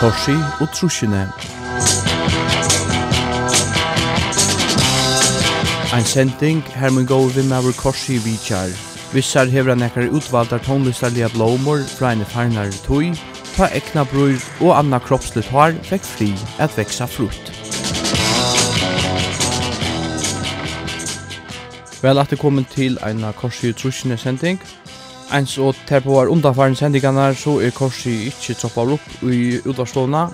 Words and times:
Korsi 0.00 0.32
og 0.60 0.68
Trusjene. 0.72 1.26
Ein 5.92 6.06
sending 6.08 6.62
her 6.72 6.88
mun 6.96 7.04
góð 7.04 7.34
við 7.36 7.50
maður 7.50 7.76
Korsi 7.76 8.16
Vichar. 8.24 8.72
Vissar 9.12 9.52
hevra 9.52 9.76
nekkar 9.76 10.08
utvaldar 10.08 10.64
tónlistarliga 10.64 11.28
blómur 11.34 11.84
fra 11.84 12.14
eini 12.14 12.24
farnar 12.24 12.72
tui, 12.86 13.12
ta 13.58 13.68
ekna 13.76 14.06
brur 14.08 14.40
og 14.62 14.72
anna 14.78 15.02
kroppsligt 15.04 15.52
har 15.52 15.76
fekk 15.90 16.08
fri 16.14 16.32
at 16.64 16.80
veksa 16.80 17.04
frutt. 17.04 17.52
Vel 22.00 22.24
at 22.24 22.32
det 22.32 22.40
kommer 22.40 22.64
til 22.72 22.96
ein 23.04 23.20
Korsi 23.36 23.74
og 23.74 23.76
Trusjene 23.76 24.16
sending, 24.16 24.64
Eins 25.30 25.58
og 25.62 25.76
ter 25.86 26.00
på 26.02 26.10
var 26.10 26.26
undanfaren 26.26 26.74
sendingarna 26.74 27.28
så 27.38 27.60
er 27.62 27.70
korsi 27.70 28.26
ikkje 28.26 28.56
troppa 28.58 28.82
opp 28.96 29.22
i 29.22 29.60
utvarstående. 29.62 30.24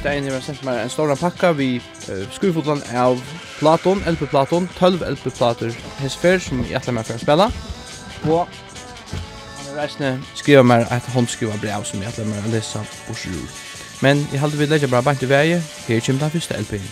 Stein 0.00 0.26
har 0.26 0.42
sendt 0.42 0.64
meg 0.66 0.80
en 0.82 0.90
stor 0.90 1.12
pakka 1.20 1.52
vi 1.54 1.76
uh, 2.08 2.24
skurfotlan 2.34 2.82
av 2.98 3.22
Platon, 3.60 4.02
LP-Platon, 4.08 4.66
12 4.80 5.06
LP-Plater 5.12 5.70
hesfer 6.00 6.42
som 6.42 6.64
jeg 6.66 6.74
atler 6.80 6.98
meg 6.98 7.06
for 7.06 7.20
å 7.20 7.22
spela. 7.22 7.48
Og 8.26 8.42
han 8.50 9.68
har 9.68 9.82
reisende 9.84 10.16
skriver 10.34 10.66
meg 10.66 10.90
et 10.90 11.14
håndskriva 11.14 11.58
brev 11.62 11.86
som 11.86 12.02
jeg 12.02 12.10
ætla 12.10 12.26
meg 12.26 12.42
å 12.42 12.54
lesa 12.56 12.82
borsrur. 13.06 13.46
Men 14.02 14.26
jeg 14.32 14.42
halde 14.42 14.58
vi 14.58 14.66
legger 14.66 14.90
bare 14.90 15.06
bant 15.06 15.22
i 15.22 15.30
vei, 15.30 15.46
her 15.86 16.02
kommer 16.02 16.26
den 16.26 16.34
første 16.34 16.58
LP-en. 16.58 16.90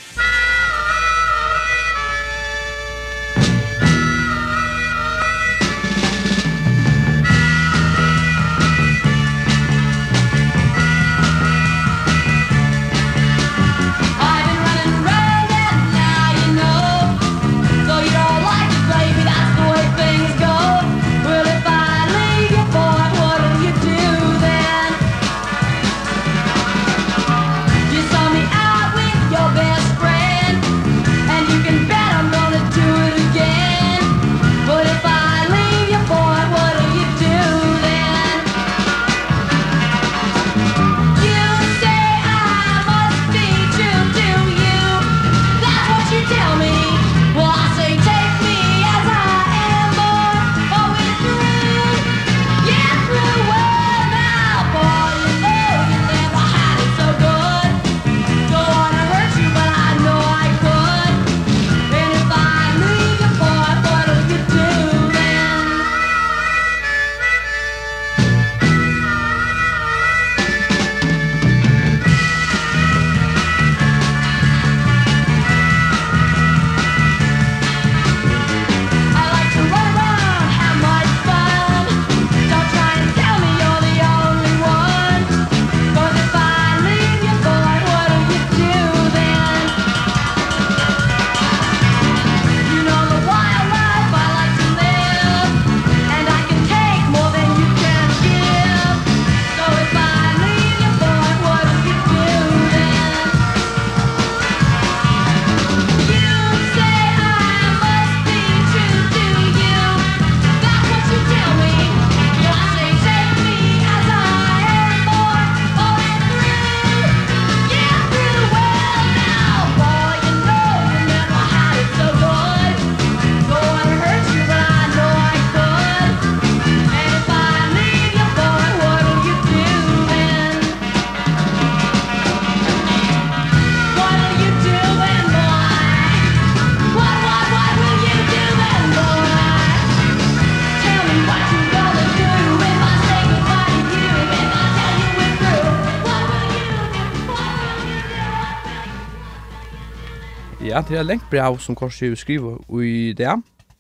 Ja, 150.71 150.85
det 150.87 150.95
er 150.95 151.03
lengt 151.03 151.25
brev 151.31 151.57
som 151.59 151.75
Korsi 151.75 152.13
skriver 152.15 152.61
i 152.79 153.13
det. 153.19 153.33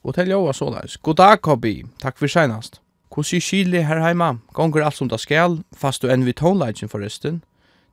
Og 0.02 0.14
til 0.14 0.32
Jova 0.32 0.50
såleis. 0.52 0.96
God 0.96 1.14
dag, 1.14 1.38
Kobi. 1.40 1.84
Takk 2.02 2.18
for 2.18 2.26
senast. 2.26 2.80
Hvordan 3.14 3.40
kili 3.40 3.82
her 3.86 4.00
heima? 4.02 4.32
Gonger 4.52 4.82
alt 4.84 4.96
som 4.96 5.08
det 5.08 5.20
skal, 5.20 5.60
fast 5.76 6.02
du 6.02 6.10
enn 6.10 6.26
vi 6.26 6.32
tonelagen 6.32 6.90
forresten. 6.90 7.44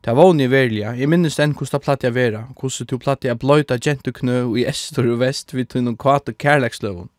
Det 0.02 0.16
var 0.18 0.34
ni 0.34 0.48
velja. 0.50 0.96
Jeg 0.98 1.10
minnes 1.10 1.38
enn 1.38 1.54
hvordan 1.54 1.78
det 1.78 1.84
platt 1.86 2.04
jeg 2.04 2.16
vera. 2.16 2.44
Hvordan 2.58 2.90
du 2.90 2.98
platt 2.98 3.24
jeg 3.26 3.38
bløyta 3.38 3.78
gentuknø 3.78 4.58
i 4.58 4.66
estor 4.66 5.06
og 5.06 5.22
vest 5.22 5.54
vid 5.54 5.70
tunn 5.70 5.94
kvart 5.96 6.34
og 6.34 6.42
kærleksløvun. 6.42 7.14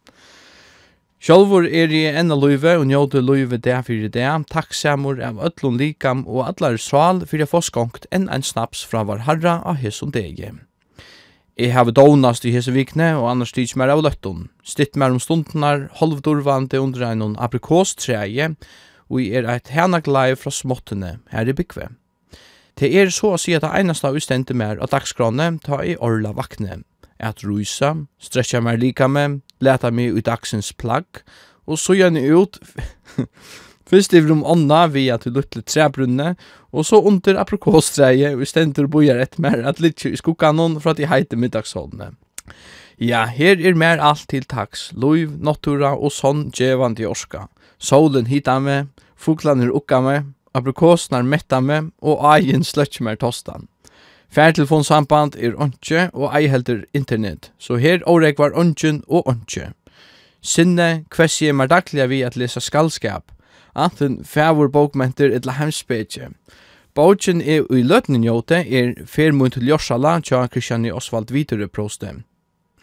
Sjálvur 1.23 1.63
er 1.63 1.95
i 1.95 2.09
enn 2.11 2.35
av 2.35 2.43
løyve 2.43 2.75
og 2.81 2.89
njóðu 2.91 3.23
løyve 3.23 3.59
det 3.63 3.85
fyrir 3.87 4.11
det, 4.11 4.31
takk 4.51 4.75
samur 4.75 5.23
av 5.23 5.39
öllun 5.39 5.79
likam 5.79 6.27
og 6.27 6.47
allar 6.49 6.79
sval 6.79 7.23
fyrir 7.27 7.47
jeg 7.47 7.55
få 7.55 7.63
skonkt 7.63 8.11
enn 8.11 8.27
en 8.31 8.43
snaps 8.43 8.83
fra 8.83 9.07
var 9.07 9.27
harra 9.31 9.61
av 9.63 9.79
hesson 9.79 10.11
degi. 10.11 10.59
Jeg 11.59 11.73
har 11.75 11.89
donast 11.91 12.45
i 12.47 12.53
hese 12.55 12.71
vikne, 12.71 13.17
og 13.19 13.33
annars 13.33 13.51
tids 13.51 13.73
mer 13.75 13.91
av 13.91 14.05
løtton. 14.07 14.45
Stitt 14.63 14.95
mer 14.95 15.11
om 15.11 15.19
stundenar, 15.19 15.89
halvdurvande 15.99 16.79
under 16.79 17.03
en 17.09 17.35
aprikostreie, 17.35 18.53
og 19.11 19.19
jeg 19.19 19.41
er 19.41 19.49
eit 19.51 19.73
henaglai 19.75 20.37
fra 20.39 20.53
småttene 20.55 21.17
her 21.33 21.51
i 21.51 21.57
bygve. 21.59 21.89
Det 22.79 22.93
er 22.95 23.11
så 23.11 23.33
å 23.35 23.41
si 23.43 23.57
at 23.59 23.67
det 23.67 23.73
eneste 23.75 24.07
av 24.07 24.15
ustendte 24.15 24.55
mer 24.55 24.79
av 24.79 24.93
dagskrane 24.93 25.57
ta 25.65 25.81
i 25.83 25.97
orla 25.99 26.31
vakne. 26.37 26.85
At 27.19 27.43
rusa, 27.43 27.97
stretcha 28.23 28.63
mer 28.63 28.79
lika 28.79 29.09
med, 29.11 29.41
leta 29.59 29.91
meg 29.91 30.15
i 30.15 30.23
dagsens 30.23 30.71
plagg, 30.79 31.25
og 31.67 31.83
så 31.83 31.99
gjerne 31.99 32.23
ut... 32.23 32.63
Først 33.89 34.13
i 34.13 34.21
om 34.21 34.45
onna 34.45 34.87
via 34.93 35.17
til 35.17 35.33
vi 35.33 35.63
trebrunne, 35.63 36.35
og 36.73 36.85
så 36.85 37.01
under 37.01 37.39
aprikostreie, 37.41 38.35
og 38.35 38.43
i 38.43 38.49
stendur 38.49 38.87
bojar 38.87 39.21
et 39.23 39.39
mer 39.39 39.65
at 39.65 39.81
litt 39.81 40.05
i 40.05 40.17
skukkanon 40.17 40.81
fra 40.81 40.93
de 40.93 41.07
heite 41.09 41.37
middagsholdene. 41.37 42.13
Ja, 43.01 43.25
her 43.27 43.57
er 43.57 43.75
mer 43.75 44.01
alt 44.03 44.27
til 44.29 44.45
taks, 44.45 44.91
loiv, 44.93 45.31
natura 45.41 45.95
og 45.97 46.13
sånn 46.13 46.51
djevandi 46.51 47.07
orska. 47.07 47.47
Solen 47.79 48.27
hita 48.27 48.59
meg, 48.61 48.89
fuglan 49.17 49.63
er 49.63 49.73
ukka 49.73 50.03
meg, 50.03 50.27
aprikosnar 50.53 51.23
metta 51.23 51.61
meg, 51.63 51.93
og 52.03 52.21
eien 52.35 52.67
sløtje 52.67 53.07
mer 53.07 53.17
tostan. 53.17 53.69
Færtelefonsamband 54.35 55.39
er 55.41 55.57
ontje, 55.57 56.11
og 56.13 56.35
ei 56.37 56.51
heldur 56.53 56.85
internet, 56.93 57.53
så 57.57 57.79
her 57.81 58.03
åreg 58.05 58.37
var 58.43 58.53
ontjen 58.53 59.01
og 59.07 59.31
ontje. 59.31 59.71
Sinne, 60.45 61.05
kvessi 61.09 61.49
er 61.49 61.57
mer 61.57 61.71
dagliga 61.71 62.11
vi 62.11 62.21
at 62.27 62.37
lesa 62.37 62.61
skallskap, 62.61 63.31
anten 63.79 64.25
fævur 64.25 64.69
bókmentir 64.69 65.35
illa 65.37 65.53
heimspetje. 65.53 66.31
Bókin 66.95 67.41
er 67.41 67.63
i 67.71 67.83
løtnen 67.83 68.25
jóte 68.25 68.65
er 68.67 68.95
fermund 69.07 69.53
til 69.55 69.69
Jorsala 69.69 70.21
tja 70.21 70.47
Kristjani 70.47 70.91
Osvald 70.91 71.33
Vitere 71.33 71.69
proste. 71.69 72.11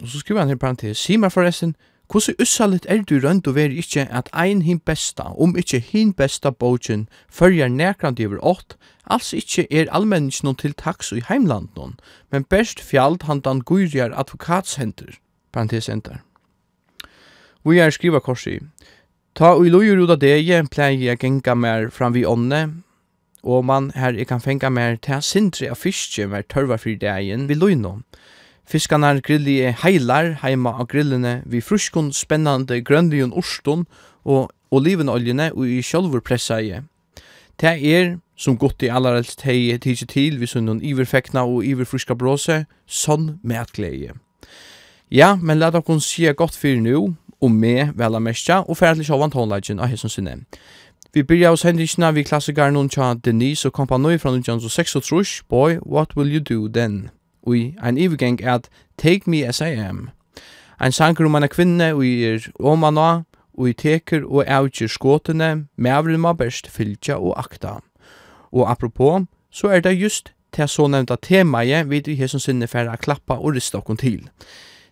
Og 0.01 0.07
så 0.07 0.19
skriver 0.19 0.39
han 0.39 0.50
her 0.50 0.56
parentes, 0.56 0.97
si 0.97 1.18
meg 1.18 1.31
forresten, 1.31 1.75
Hvordan 2.12 2.36
ussalit 2.42 2.86
er 2.89 3.01
du 3.01 3.19
rønt 3.24 3.47
og 3.47 3.56
veri 3.56 3.80
ikkje 3.81 4.06
at 4.12 4.30
ein 4.33 4.62
hin 4.62 4.80
besta, 4.80 5.24
om 5.24 5.56
ikkje 5.57 5.80
hin 5.80 6.13
besta 6.13 6.51
bókin, 6.51 7.07
fyrjar 7.30 7.68
nekrand 7.68 8.19
iver 8.19 8.38
ått, 8.45 8.77
alls 9.09 9.33
ikkje 9.33 9.65
er 9.71 9.89
allmennisnå 9.92 10.53
til 10.53 10.74
taks 10.74 11.12
i 11.12 11.24
heimlandnån, 11.30 11.97
men 12.31 12.44
best 12.44 12.80
fjald 12.80 13.24
handan 13.24 13.62
gyrjar 13.62 14.13
advokatshenter, 14.13 15.18
parentes 15.51 15.89
enter. 15.89 16.21
Vi 17.65 17.80
er 17.80 17.89
skriva 17.89 18.19
korsi, 18.19 18.59
Ta 19.36 19.50
og 19.52 19.66
lojer 19.68 20.00
ut 20.00 20.14
av 20.14 20.22
deg, 20.22 20.48
pleier 20.72 21.02
jeg 21.10 21.20
genga 21.20 21.58
mer 21.60 21.90
fram 21.92 22.14
vi 22.16 22.22
ånne, 22.24 22.62
og 23.44 23.66
man 23.68 23.90
her 23.92 24.16
jeg 24.16 24.30
kan 24.30 24.40
fenga 24.40 24.70
mer 24.72 24.96
til 24.96 25.20
sindri 25.20 25.68
av 25.68 25.76
fiske 25.76 26.24
mer 26.32 26.46
tørva 26.48 26.78
fri 26.80 26.94
dagen 26.96 27.50
vi 27.50 27.58
lojer 27.60 28.00
Fiskarna 28.66 29.12
grilli 29.20 29.58
er 29.62 29.76
heilar 29.84 30.40
heima 30.40 30.72
av 30.80 30.88
grillene 30.88 31.42
vi 31.46 31.60
fruskon 31.60 32.14
spennande 32.14 32.80
grønlion 32.82 33.36
orston 33.36 33.84
og 34.24 34.54
olivenoljene 34.72 35.52
og 35.52 35.68
i 35.68 35.81
sjolvur 35.84 36.24
pressa 36.24 36.62
i. 36.62 36.80
Det 37.60 37.76
er, 37.76 38.18
som 38.38 38.58
godt 38.58 38.88
i 38.88 38.90
allar 38.90 39.20
helst 39.20 39.44
hei 39.44 39.76
tidsi 39.78 40.08
til 40.08 40.40
vi 40.40 40.48
sunnon 40.48 40.80
iverfekna 40.80 41.44
og 41.44 41.68
iverfruska 41.68 42.16
bråse, 42.16 42.66
sånn 42.88 43.40
med 43.44 43.68
Ja, 45.12 45.36
men 45.36 45.60
la 45.60 45.70
dere 45.70 45.84
kunne 45.84 46.34
godt 46.34 46.56
fyrir 46.56 46.81
nu, 46.81 47.16
og 47.42 47.52
med 47.52 47.94
vel 47.96 48.22
mestja, 48.22 48.62
og 48.68 48.78
færre 48.78 48.96
til 48.96 49.06
sjåvan 49.06 49.32
tonelagen 49.32 49.80
av 49.80 49.88
hessens 49.88 50.18
sinne. 50.18 50.44
Vi 51.14 51.24
byrja 51.24 51.50
hos 51.50 51.64
Henrikina 51.64 52.12
vi 52.12 52.24
klassikar 52.28 52.74
noen 52.76 52.90
tja 52.92 53.14
Denise 53.14 53.70
og 53.70 53.74
kompanoi 53.74 54.18
fra 54.18 54.34
1906 54.36 55.44
Boy, 55.50 55.78
What 55.86 56.18
Will 56.18 56.34
You 56.34 56.44
Do 56.44 56.68
Then? 56.68 57.10
Ui, 57.48 57.76
ein 57.82 57.98
ivigeng 57.98 58.44
at 58.44 58.70
Take 58.98 59.30
Me 59.30 59.46
As 59.48 59.62
I 59.62 59.76
Am. 59.76 60.10
Ein 60.80 60.92
sanger 60.92 61.26
om 61.26 61.36
en 61.36 61.48
kvinne 61.48 61.94
ui 61.96 62.24
er 62.24 62.50
omana, 62.60 63.24
ui 63.58 63.74
teker 63.74 64.26
og 64.26 64.44
avgjør 64.48 64.88
skåtene, 64.88 65.68
mævlima 65.78 66.34
best 66.34 66.68
fylgja 66.68 67.16
og 67.16 67.40
akta. 67.40 67.80
Og 68.52 68.72
apropå, 68.72 69.26
så 69.52 69.68
er 69.68 69.80
det 69.80 70.02
just 70.02 70.34
til 70.52 70.68
så 70.68 70.88
nevnta 70.88 71.16
temaet 71.16 71.90
vi 71.90 72.02
i 72.08 72.16
hesson 72.16 72.40
sinne 72.40 72.68
færre 72.68 72.98
klappa 72.98 73.34
og 73.40 73.56
rista 73.56 73.78
okkon 73.78 73.98
til. 73.98 74.30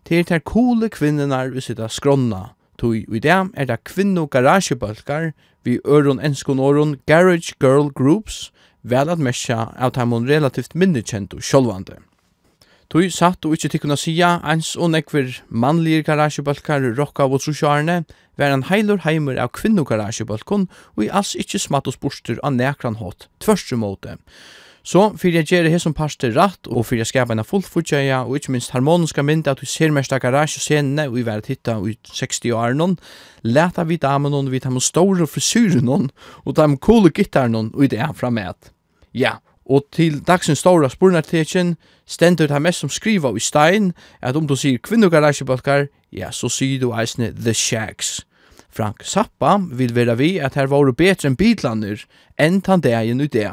Det 0.03 0.19
er 0.19 0.23
ter 0.23 0.39
kule 0.39 0.89
kvinnenar 0.89 1.53
vi 1.53 1.61
sitta 1.61 1.87
skronna. 1.87 2.53
Tui 2.77 3.05
i 3.07 3.19
dem 3.23 3.53
er 3.55 3.65
det 3.65 3.83
kvinno 3.87 4.25
garagebølgar 4.27 5.31
vi 5.63 5.79
øron 5.87 6.19
enskon 6.19 6.59
åron 6.59 6.97
Garage 7.07 7.53
Girl 7.61 7.87
Groups 7.95 8.51
vel 8.83 9.09
at 9.09 9.19
mesja 9.19 9.69
av 9.79 9.93
taimon 9.95 10.27
relativt 10.27 10.75
minnekjent 10.75 11.33
og 11.33 11.43
sjolvande. 11.43 12.01
Tui 12.91 13.07
satt 13.09 13.45
og 13.47 13.55
ikkje 13.55 13.71
tikkuna 13.73 13.95
sia 13.97 14.35
ens 14.43 14.75
og 14.75 14.91
nekver 14.91 15.39
mannlige 15.49 16.03
garagebølgar 16.09 16.83
rokka 16.97 17.23
av 17.23 17.37
og 17.37 17.45
trusjarne 17.45 18.03
var 18.37 18.51
en 18.51 18.67
heilur 18.67 18.99
heimur 19.05 19.39
av 19.39 19.53
kvinno 19.55 19.85
garagebølkon 19.87 20.67
og 20.97 21.05
i 21.05 21.09
alls 21.09 21.31
ikkje 21.39 21.63
smatt 21.63 21.87
og 21.87 21.95
sporster 21.95 22.43
av 22.43 22.53
nekran 22.57 22.99
hot 22.99 23.29
tvørst 23.39 23.71
Så 24.83 25.13
fyrir 25.15 25.39
jeg 25.39 25.47
gjerne 25.47 25.71
hesson 25.71 25.93
parster 25.95 26.33
rett, 26.35 26.67
og 26.67 26.83
fyrir 26.83 27.05
jeg 27.05 27.13
skapa 27.13 27.31
en 27.31 27.45
fullt 27.47 27.69
fortjøya, 27.71 28.25
og 28.27 28.35
ikkje 28.35 28.51
minst 28.51 28.73
harmoniska 28.75 29.23
mynd 29.23 29.47
at 29.47 29.61
vi 29.63 29.69
ser 29.71 29.93
mest 29.95 30.11
av 30.11 30.19
garasje 30.19 30.59
og 30.59 30.65
scenene, 30.65 31.05
og 31.07 31.15
vi 31.15 31.23
var 31.23 31.45
hitta 31.47 31.77
i 31.87 31.95
60 32.03 32.51
år 32.51 32.75
noen, 32.75 32.97
leta 33.47 33.85
vi 33.87 33.95
damen 33.95 34.35
noen, 34.35 34.51
vi 34.51 34.59
tar 34.59 34.75
med 34.75 34.83
store 34.83 35.27
frisyrer 35.29 35.79
noen, 35.87 36.09
og 36.43 36.59
tar 36.59 36.67
med 36.67 36.83
coole 36.83 37.13
gitar 37.15 37.47
noen, 37.47 37.71
og 37.71 37.87
det 37.95 38.03
er 38.03 38.11
fra 38.11 38.27
med. 38.27 38.73
Ja, 39.15 39.37
og 39.63 39.87
til 39.95 40.19
dagsens 40.19 40.59
store 40.59 40.91
spurnartekjen, 40.91 41.77
stendur 42.03 42.51
det 42.51 42.61
mest 42.61 42.83
som 42.83 42.91
skriva 42.91 43.31
i 43.31 43.39
stein, 43.39 43.93
at 44.19 44.35
om 44.35 44.51
du 44.51 44.57
sier 44.59 44.83
kvinnogarasjebalkar, 44.83 45.87
ja, 46.11 46.35
så 46.35 46.51
sier 46.51 46.83
du 46.83 46.91
eisne 46.91 47.31
The 47.31 47.55
Shacks. 47.55 48.25
Frank 48.73 49.05
Zappa 49.05 49.59
vil 49.71 49.93
vera 49.95 50.17
vi 50.19 50.39
at 50.43 50.57
her 50.59 50.67
var 50.67 50.91
betre 50.91 51.29
enn 51.29 51.37
bidlander 51.39 52.03
enn 52.41 52.59
tandegjen 52.65 53.21
ut 53.21 53.31
det. 53.31 53.51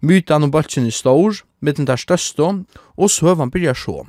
Mytan 0.00 0.42
om 0.42 0.50
bøltjen 0.50 0.86
er 0.88 0.96
stor, 0.96 1.42
mittlen 1.60 1.86
der 1.86 2.00
største, 2.00 2.64
og 2.96 3.10
søvan 3.10 3.50
byrjar 3.52 3.76
så. 3.76 4.06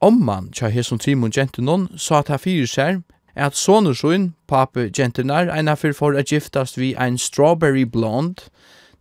Omman 0.00 0.48
tja 0.52 0.68
hesson 0.72 0.98
Trimon 0.98 1.32
Gentinon 1.32 1.88
sa 1.96 2.22
at 2.22 2.28
her 2.32 2.40
fyrir 2.40 2.68
seg 2.68 3.02
at 3.36 3.56
sonur 3.56 3.96
sin, 3.96 4.32
pape 4.48 4.88
Gentinar, 4.96 5.50
eina 5.52 5.74
fyrir 5.76 5.96
for 5.96 6.16
a 6.16 6.24
giftast 6.24 6.78
vi 6.80 6.94
ein 6.96 7.18
strawberry 7.18 7.84
blond, 7.84 8.48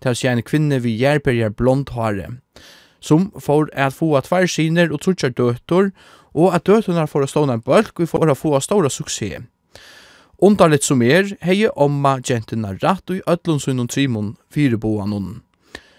til 0.03 0.15
seg 0.15 0.35
en 0.35 0.43
kvinne 0.43 0.81
vi 0.83 0.97
gjerberger 0.99 1.55
blond 1.55 1.93
hare, 1.95 2.27
som 2.99 3.31
får 3.39 3.71
at 3.73 3.95
få 3.95 4.15
at 4.19 4.27
tvær 4.27 4.47
siner 4.51 4.91
og 4.91 5.01
trutjar 5.01 5.31
døtter, 5.31 5.91
og 6.35 6.55
at 6.55 6.67
døtterna 6.67 7.07
får 7.07 7.23
at 7.23 7.31
ståna 7.31 7.55
en 7.55 7.63
bølg 7.63 7.95
og 7.95 8.09
får 8.11 8.31
at 8.31 8.37
få 8.37 8.55
at 8.55 8.67
ståra 8.67 8.91
suksess. 8.91 9.47
Undarligt 10.43 10.83
som 10.83 11.01
er, 11.01 11.31
hei 11.41 11.63
omma 11.71 12.17
Gentinar 12.19 12.75
rett 12.83 13.09
og 13.09 13.21
i 13.21 13.23
ötlundsyn 13.23 13.79
og 13.79 13.89
Timon 13.89 14.33
fyreboan 14.51 15.44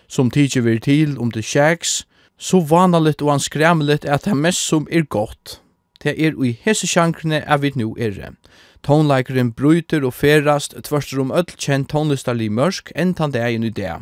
som 0.09 0.31
tidsi 0.31 0.61
vir 0.61 0.81
til 0.81 1.19
om 1.19 1.31
det 1.31 1.45
kjeks, 1.45 2.05
så 2.39 2.61
vanalit 2.61 3.23
og 3.23 3.37
anskramlet 3.37 4.05
at 4.05 4.25
det 4.25 4.37
mest 4.37 4.61
som 4.61 4.89
er 4.91 5.03
godt. 5.03 5.61
Det 6.03 6.15
er 6.21 6.37
i 6.45 6.53
hese 6.63 6.87
sjankrene 6.87 7.41
er 7.43 7.59
vi 7.59 7.73
nu 7.75 7.95
er. 7.99 8.35
Tonleikeren 8.83 9.53
bryter 9.53 10.05
og 10.05 10.15
ferast 10.15 10.77
tvørster 10.85 11.21
om 11.21 11.33
öll 11.33 11.49
kjent 11.57 11.89
tonlistarlig 11.91 12.53
mørsk 12.53 12.93
enn 12.95 13.17
det 13.17 13.41
er 13.41 13.49
i 13.57 13.71
det. 13.71 13.97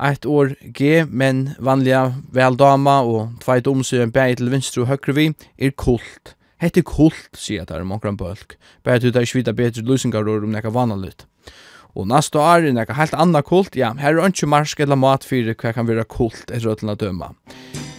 Eit 0.00 0.26
år 0.26 0.56
G, 0.72 1.04
men 1.06 1.54
vanliga 1.60 2.14
veldama 2.32 3.02
og 3.04 3.36
tveit 3.44 3.66
omsyn 3.68 4.10
bæg 4.10 4.38
til 4.38 4.50
vinstre 4.50 4.82
og 4.82 4.88
høyre 4.88 5.14
vi, 5.14 5.26
er 5.58 5.70
kult. 5.70 6.34
Hette 6.60 6.82
kult, 6.82 7.36
sier 7.36 7.64
det 7.64 7.76
er 7.76 7.84
omkran 7.84 8.16
bølg. 8.16 8.56
Bæg 8.82 9.00
til 9.00 9.12
det 9.12 9.22
er 9.22 9.28
svita 9.28 9.52
betre 9.52 9.84
løsingar 9.84 10.26
om 10.26 10.50
nekka 10.50 10.72
vanalit. 10.72 11.26
Og 11.94 12.06
næsta 12.06 12.38
år 12.38 12.66
er 12.68 12.72
nekka 12.72 12.94
helt 12.94 13.14
anna 13.14 13.40
kult, 13.42 13.76
ja, 13.76 13.92
her 13.98 14.18
er 14.18 14.30
ikke 14.30 14.46
marsk 14.46 14.80
eller 14.80 14.98
mat 14.98 15.24
fyrir 15.26 15.56
hva 15.58 15.72
kan 15.74 15.88
vera 15.88 16.04
kult 16.04 16.50
etter 16.50 16.68
rødlina 16.68 16.94
døma. 16.94 17.32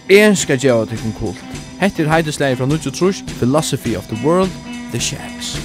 En 0.08 0.36
skal 0.36 0.58
gjøre 0.58 0.86
til 0.86 1.04
en 1.06 1.16
kult. 1.18 1.44
Hette 1.80 2.04
er 2.04 2.08
heidesleie 2.08 2.56
fra 2.56 2.66
Nudjo 2.66 2.90
Trush, 2.90 3.24
Philosophy 3.38 3.96
of 3.96 4.06
the 4.08 4.18
World, 4.24 4.50
The 4.92 5.00
Shacks. 5.00 5.58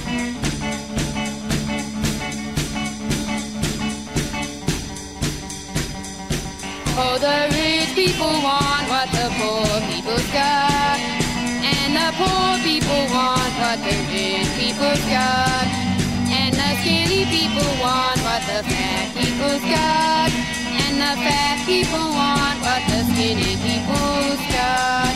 Oh, 6.98 7.16
the 7.18 7.38
rich 7.54 7.94
people 7.94 8.34
want 8.42 8.88
what 8.90 9.08
the 9.14 9.28
poor 9.38 9.80
people's 9.90 10.26
got 10.32 10.98
And 11.62 11.94
the 11.94 12.10
poor 12.18 12.58
people 12.66 13.04
want 13.14 13.54
what 13.62 13.78
the 13.86 13.94
rich 14.10 14.50
people's 14.58 15.04
got 15.06 15.77
skinny 16.88 17.24
people 17.26 17.70
want 17.84 18.18
what 18.24 18.40
the 18.48 18.60
fat 18.64 19.12
people's 19.12 19.64
got. 19.68 20.32
And 20.80 20.96
the 20.96 21.12
fat 21.20 21.56
people 21.68 22.06
want 22.16 22.58
what 22.64 22.82
the 22.88 23.00
skinny 23.12 23.54
people's 23.60 24.42
got. 24.56 25.12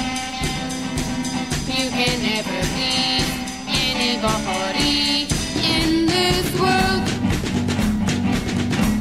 You 1.72 1.88
can 1.96 2.16
never 2.28 2.60
please 2.76 3.30
anybody 3.88 5.24
in 5.64 6.04
this 6.12 6.46
world. 6.60 7.04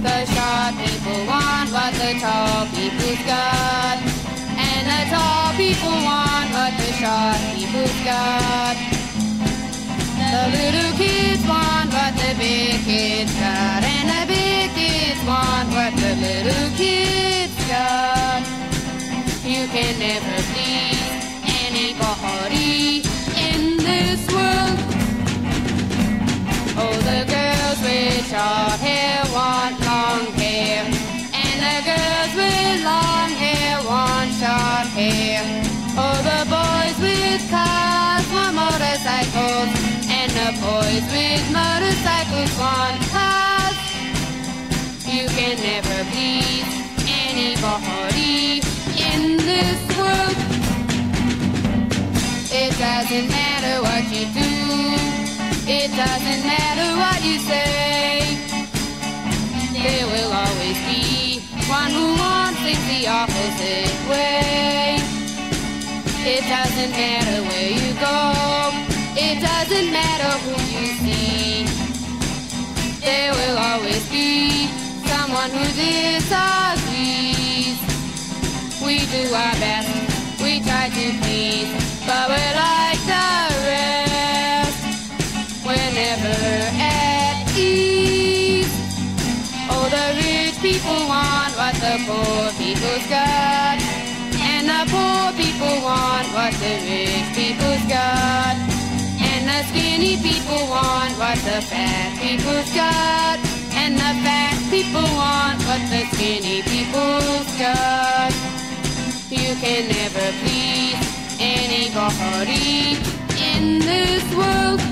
The 0.06 0.18
short 0.32 0.74
people 0.80 1.20
want 1.28 1.68
what 1.76 1.92
the 2.00 2.12
tall 2.24 2.72
people's 2.72 3.22
got. 3.28 4.00
And 4.68 4.84
the 4.92 5.02
tall 5.12 5.52
people 5.60 5.98
want 6.08 6.48
what 6.56 6.74
the 6.80 6.90
short 7.00 7.40
people's 7.52 8.00
got. 8.08 9.01
The 10.32 10.48
little 10.48 10.94
kids 10.98 11.46
want 11.46 11.92
what 11.92 12.16
the 12.16 12.34
big 12.40 12.86
kids 12.86 13.34
got 13.34 13.84
And 13.84 14.08
the 14.08 14.24
big 14.34 14.72
kids 14.72 15.20
want 15.28 15.68
what 15.76 15.92
the 15.92 16.16
little 16.24 16.70
kids 16.78 17.52
got. 17.68 18.40
You 19.44 19.68
can 19.68 20.00
never 20.00 20.38
please 20.56 21.04
anybody 21.68 23.04
in 23.36 23.76
this 23.84 24.24
world. 24.32 24.80
Oh, 26.80 26.96
the 27.12 27.22
girls 27.28 27.80
with 27.84 28.24
short 28.32 28.80
hair 28.80 29.20
want 29.36 29.76
long 29.84 30.32
hair 30.40 30.86
And 31.44 31.58
the 31.68 31.78
girls 31.92 32.34
with 32.40 32.86
long 32.88 33.32
hair 33.36 33.84
want 33.84 34.32
short 34.40 34.88
hair. 34.96 35.44
Oh, 36.00 36.18
the 36.24 36.40
boys 36.48 36.98
with 37.04 37.50
color 37.52 38.11
the 40.52 40.62
boys 40.62 41.06
with 41.12 41.44
motorcycles 41.52 42.52
want 42.60 43.02
us 43.14 43.78
You 45.06 45.28
can 45.28 45.56
never 45.58 46.00
please 46.12 46.70
anybody 47.26 48.62
in 49.10 49.38
this 49.38 49.80
world. 49.98 50.38
It 52.52 52.72
doesn't 52.78 53.28
matter 53.30 53.76
what 53.88 54.04
you 54.16 54.26
do. 54.42 54.52
It 55.68 55.90
doesn't 55.96 56.44
matter 56.54 56.90
what 57.02 57.20
you 57.24 57.40
say. 57.40 58.38
There 59.74 60.06
will 60.14 60.32
always 60.32 60.80
be 60.90 61.40
one 61.70 61.92
who 61.92 62.08
wants 62.24 62.60
things 62.62 62.86
the 62.88 63.08
opposite 63.08 63.98
way. 64.10 64.98
It 66.34 66.44
doesn't 66.56 66.92
matter 66.92 67.42
where 67.50 67.70
you 67.70 67.94
go. 68.00 68.41
It 69.24 69.38
doesn't 69.40 69.94
matter 69.94 70.34
who 70.44 70.54
you 70.74 70.88
see. 71.04 71.66
There 73.02 73.32
will 73.32 73.58
always 73.58 74.04
be 74.10 74.68
Someone 75.06 75.52
who 75.52 75.64
disagrees. 75.78 76.58
We 78.82 79.06
do 79.14 79.22
our 79.32 79.54
best 79.62 79.94
We 80.42 80.60
try 80.62 80.90
to 80.90 81.06
please 81.22 81.70
But 82.08 82.30
we're 82.34 82.56
like 82.66 83.02
the 83.06 83.30
rest 83.70 84.82
We're 85.68 85.92
never 85.94 86.42
at 86.82 87.46
ease. 87.56 88.74
Oh, 89.70 89.86
the 89.96 90.06
rich 90.18 90.58
people 90.66 91.06
want 91.06 91.54
What 91.62 91.76
the 91.78 92.02
poor 92.10 92.50
people's 92.58 93.06
got 93.06 93.78
And 94.50 94.66
the 94.66 94.82
poor 94.90 95.32
people 95.38 95.76
want 95.86 96.28
What 96.34 96.54
the 96.58 96.74
rich 96.90 97.30
people's 97.38 97.86
got 97.88 98.71
the 99.62 99.68
skinny 99.68 100.18
people 100.18 100.68
want 100.70 101.14
what 101.20 101.38
the 101.38 101.62
fat 101.62 102.18
people's 102.20 102.74
got. 102.74 103.38
And 103.74 103.96
the 103.96 104.14
fat 104.24 104.58
people 104.72 105.08
want 105.16 105.62
what 105.70 105.82
the 105.90 106.04
skinny 106.14 106.62
people's 106.64 107.50
got. 107.60 108.34
You 109.30 109.56
can 109.62 109.88
never 109.88 110.28
please 110.42 110.98
anybody 111.40 112.98
in 113.38 113.80
this 113.80 114.24
world. 114.36 114.91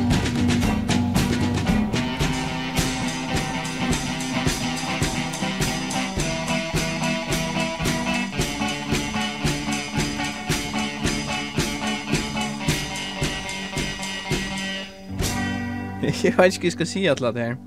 jeg 16.09 16.37
vet 16.37 16.53
ikke 16.55 16.63
hva 16.65 16.69
jeg 16.69 16.75
skal 16.75 16.89
si 16.89 17.05
at 17.09 17.21
det 17.21 17.43
her. 17.43 17.57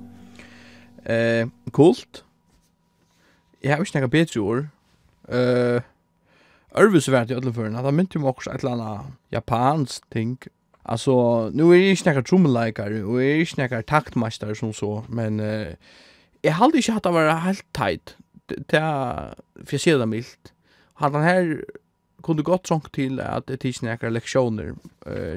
Eh, 1.07 1.47
kult. 1.73 2.25
Jeg 3.63 3.77
har 3.77 3.85
ikke 3.85 4.03
noe 4.03 4.11
bedre 4.11 4.41
ord. 4.43 4.65
Eh, 5.29 5.89
Ørvis 6.83 7.11
vært 7.13 7.31
i 7.31 7.37
ødelføren, 7.37 7.77
at 7.77 7.85
han 7.85 7.95
mynte 7.95 8.19
meg 8.19 8.33
også 8.33 8.51
et 8.51 8.65
eller 8.65 8.81
annet 8.81 9.13
japansk 9.33 10.03
ting. 10.13 10.39
Altså, 10.85 11.51
nå 11.55 11.69
er 11.71 11.79
jeg 11.79 11.99
ikke 11.99 12.15
noen 12.15 12.27
trommelleikere, 12.27 13.03
og 13.05 13.21
jeg 13.23 13.35
er 13.35 13.45
ikke 13.45 13.61
noen 13.61 13.85
taktmeister 13.87 14.55
som 14.59 14.73
så, 14.75 15.05
men 15.09 15.39
eh, 15.41 15.77
jeg 16.43 16.57
hadde 16.59 16.81
ikke 16.81 16.97
hatt 16.97 17.07
å 17.07 17.15
være 17.15 17.37
helt 17.45 17.67
teit. 17.77 18.17
Det 18.49 18.81
er, 18.81 19.37
for 19.63 19.77
jeg 19.77 19.85
sier 19.85 20.01
det 20.01 20.09
mildt. 20.11 20.55
Hadde 20.99 21.21
han 21.21 21.29
her 21.29 21.53
kunne 22.23 22.43
godt 22.47 22.71
sånn 22.71 22.83
til 22.95 23.21
at 23.23 23.47
det 23.47 23.61
er 23.61 23.71
ikke 23.71 23.87
noen 23.87 24.17
leksjoner 24.17 24.75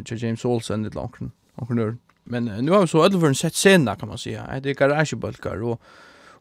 til 0.06 0.20
James 0.22 0.44
Olsen, 0.46 0.86
et 0.86 0.94
eller 0.94 1.08
annet, 1.10 1.32
annet 1.62 2.02
Men 2.26 2.46
nu 2.46 2.72
har 2.72 2.82
vi 2.82 2.88
så 2.88 3.06
ödel 3.06 3.20
för 3.20 3.28
en 3.28 3.36
sett 3.36 3.56
sena 3.56 3.96
kan 3.96 4.10
man 4.10 4.18
säga. 4.18 4.60
Det 4.64 4.70
är 4.70 4.74
garagebölkar 4.74 5.64
och 5.64 5.82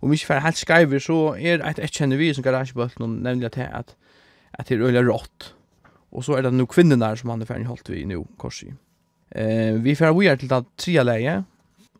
om 0.00 0.10
vi 0.10 0.18
ska 0.18 0.34
helt 0.34 0.56
skriver 0.56 0.98
så 0.98 1.36
är 1.36 1.58
det 1.58 1.82
ett 1.82 1.92
känner 1.92 2.16
vi 2.16 2.34
som 2.34 2.42
garagebölk 2.42 2.98
någon 2.98 3.16
nämligen 3.16 3.46
att 3.46 3.74
att 3.74 3.96
att 4.50 4.66
det 4.66 4.74
är 4.74 4.80
öliga 4.80 5.02
rått. 5.02 5.54
Och 6.10 6.24
så 6.24 6.34
är 6.34 6.42
det 6.42 6.50
nu 6.50 6.66
kvinnorna 6.66 7.16
som 7.16 7.30
han 7.30 7.42
är 7.42 7.46
färdig 7.46 7.64
hållt 7.64 7.88
vi 7.88 8.04
nu 8.04 8.24
korsi. 8.36 8.74
Eh 9.30 9.74
vi 9.74 9.96
får 9.96 10.20
vi 10.20 10.26
är 10.26 10.36
till 10.36 10.52
att 10.52 10.76
trea 10.76 11.02
läge 11.02 11.44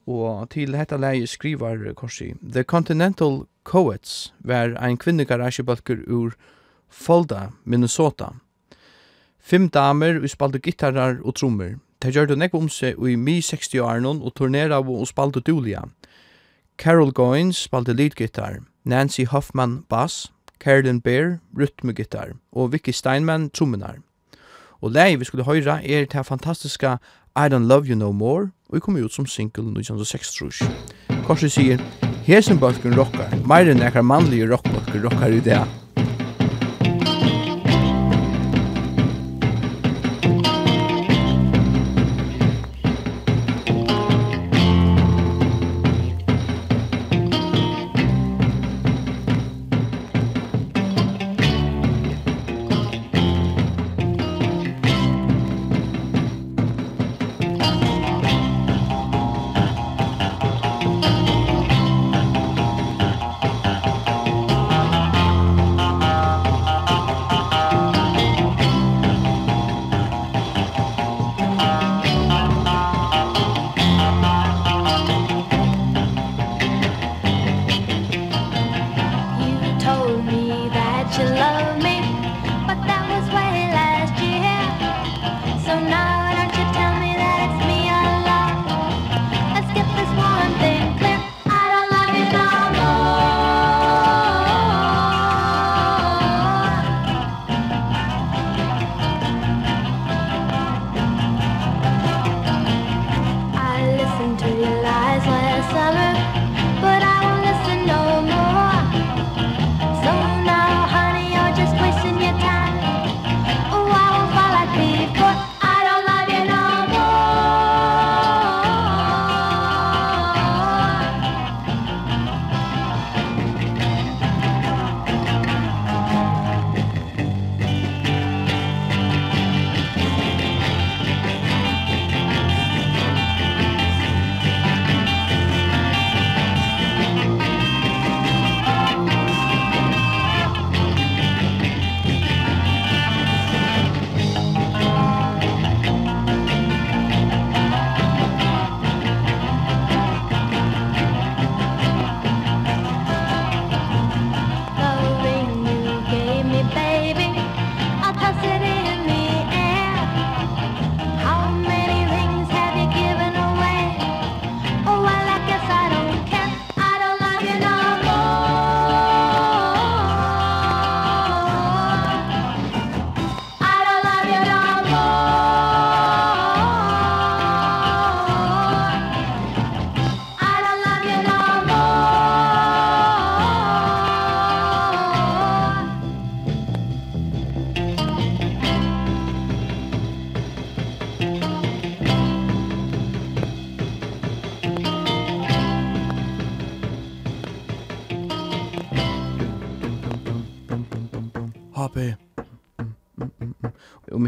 och 0.05 0.51
till 0.51 0.73
detta 0.73 0.97
läge 0.97 1.27
skriver 1.27 1.95
korsi 1.95 2.35
The 2.53 2.65
Continental 2.65 3.45
Coets 3.63 4.33
var 4.39 4.69
en 4.69 4.97
kvinnegaragebulker 4.97 5.97
ur 6.07 6.33
Folda, 6.91 7.53
Minnesota. 7.65 8.35
Fem 9.43 9.69
damer, 9.69 10.21
vi 10.23 10.29
spalte 10.29 10.59
gitarrar 10.59 11.19
og 11.25 11.35
trommer. 11.35 11.79
De 12.03 12.11
gjør 12.13 12.27
det 12.27 12.39
nekva 12.39 12.59
om 12.59 12.69
seg 12.69 12.99
i 12.99 13.17
mi 13.17 13.41
60 13.41 13.81
år 13.81 14.07
og 14.15 14.35
turnera 14.35 14.81
og 14.81 15.07
spalte 15.09 15.41
dulia. 15.41 15.85
Carol 16.79 17.13
Goins 17.13 17.57
spalte 17.57 17.93
leadgitar, 17.93 18.59
Nancy 18.85 19.25
Hoffman 19.25 19.85
bass, 19.89 20.33
Carolyn 20.61 21.01
Bear 21.01 21.39
rytmegitar 21.59 22.35
og 22.53 22.73
Vicky 22.73 22.91
Steinman 22.91 23.51
trummenar. 23.51 23.97
Og 24.83 24.91
lei 24.91 25.15
vi 25.17 25.25
skulle 25.25 25.45
høyra 25.45 25.81
er 25.85 26.05
det 26.05 26.27
fantastiska 26.27 26.99
I 27.37 27.49
Don't 27.49 27.69
Love 27.69 27.87
You 27.87 27.97
No 27.97 28.13
More 28.13 28.51
og 28.69 28.83
kom 28.83 28.97
ut 28.97 29.13
som 29.13 29.27
single 29.27 29.65
1906 29.65 30.63
Korsi 31.27 31.49
sier, 31.49 31.81
Hesen 32.25 32.59
bølgen 32.61 32.97
rockar, 32.97 33.33
meir 33.47 33.69
enn 33.71 33.83
ekkar 33.85 34.05
mannlige 34.05 34.49
rockbølgen 34.51 35.05
rockar 35.05 35.33
i 35.33 35.41
det. 35.45 35.84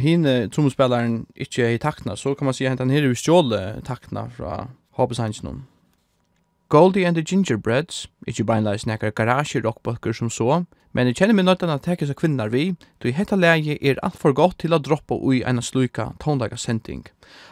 hine 0.07 0.35
trommespelaren 0.49 1.25
ikke 1.37 1.65
er 1.67 1.77
i 1.77 1.83
takna 1.83 2.17
så 2.17 2.35
kan 2.35 2.45
man 2.45 2.55
säga 2.55 2.73
at 2.73 2.79
han 2.79 2.91
här 2.91 3.03
är 3.03 3.15
stjåle 3.15 3.81
takna 3.85 4.31
från 4.31 4.69
Hobbeshansen. 4.91 5.67
Goldie 6.69 7.05
and 7.07 7.17
the 7.17 7.23
Gingerbreads, 7.23 8.09
ikkje 8.27 8.45
beinleis 8.45 8.87
nekkar 8.87 9.13
garasje 9.15 9.61
rockbøkker 9.63 10.13
som 10.13 10.31
så, 10.31 10.65
men 10.97 11.07
jeg 11.07 11.19
kjenner 11.19 11.37
meg 11.37 11.45
nøytan 11.45 11.71
at 11.71 11.85
tekkes 11.85 12.09
av 12.11 12.17
kvinnar 12.17 12.49
vi, 12.51 12.71
då 12.99 13.11
i 13.11 13.13
hetta 13.13 13.37
leie 13.37 13.77
er 13.85 13.99
alt 14.03 14.17
for 14.17 14.33
godt 14.33 14.63
til 14.63 14.73
å 14.73 14.81
droppa 14.81 15.15
ui 15.15 15.43
eina 15.45 15.63
sluika 15.63 16.09
tónleika 16.23 16.57
sending. 16.57 17.05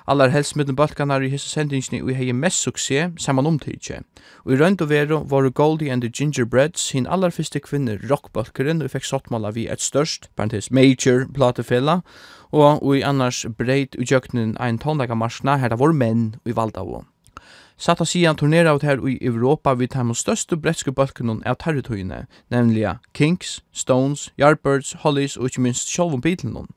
Allar 0.08 0.32
helst 0.32 0.56
mittan 0.56 0.74
bølkanar 0.74 1.22
i 1.22 1.28
hese 1.30 1.50
sendingini 1.52 2.00
ui 2.02 2.16
hei 2.16 2.32
mest 2.32 2.64
suksess 2.64 3.20
saman 3.22 3.46
omtidje. 3.46 4.00
Og 4.48 4.54
i 4.56 4.58
rønd 4.62 4.80
og 4.80 4.90
vero 4.90 5.20
var 5.28 5.50
Goldie 5.50 5.92
and 5.92 6.02
the 6.02 6.10
Gingerbreads 6.10 6.90
hin 6.96 7.06
allar 7.06 7.30
fyrste 7.36 7.60
kvinner 7.60 8.00
rockbøkkeren 8.10 8.82
og 8.82 8.94
fikk 8.96 9.06
sottmala 9.06 9.52
vi 9.52 9.68
et 9.68 9.84
størst, 9.84 10.30
parentes 10.34 10.72
major, 10.72 11.28
platefella, 11.28 12.00
og 12.54 12.96
i 12.96 13.02
annars 13.02 13.46
breit 13.58 13.96
utjøknen 13.98 14.56
ein 14.60 14.78
tondaga 14.78 15.14
marsna 15.14 15.56
her 15.58 15.72
det 15.72 15.78
var 15.80 15.92
menn 15.92 16.36
i 16.46 16.54
valda 16.54 16.80
av 16.80 17.04
Satt 17.76 18.00
av 18.00 18.06
sidan 18.06 18.36
turnera 18.36 18.76
ut 18.76 18.84
her 18.86 19.00
i 19.08 19.18
Europa 19.26 19.74
vid 19.74 19.90
de 19.90 20.14
største 20.14 20.56
bretske 20.56 20.92
bølkene 20.92 21.40
av 21.44 21.56
territoriene, 21.58 22.26
nemlig 22.48 22.86
Kings, 23.14 23.64
Stones, 23.72 24.30
Yardbirds, 24.38 24.92
Hollies 25.02 25.36
og 25.36 25.50
ikke 25.50 25.60
minst 25.60 25.90
Sjolvon 25.90 26.22
Beatlesen. 26.22 26.70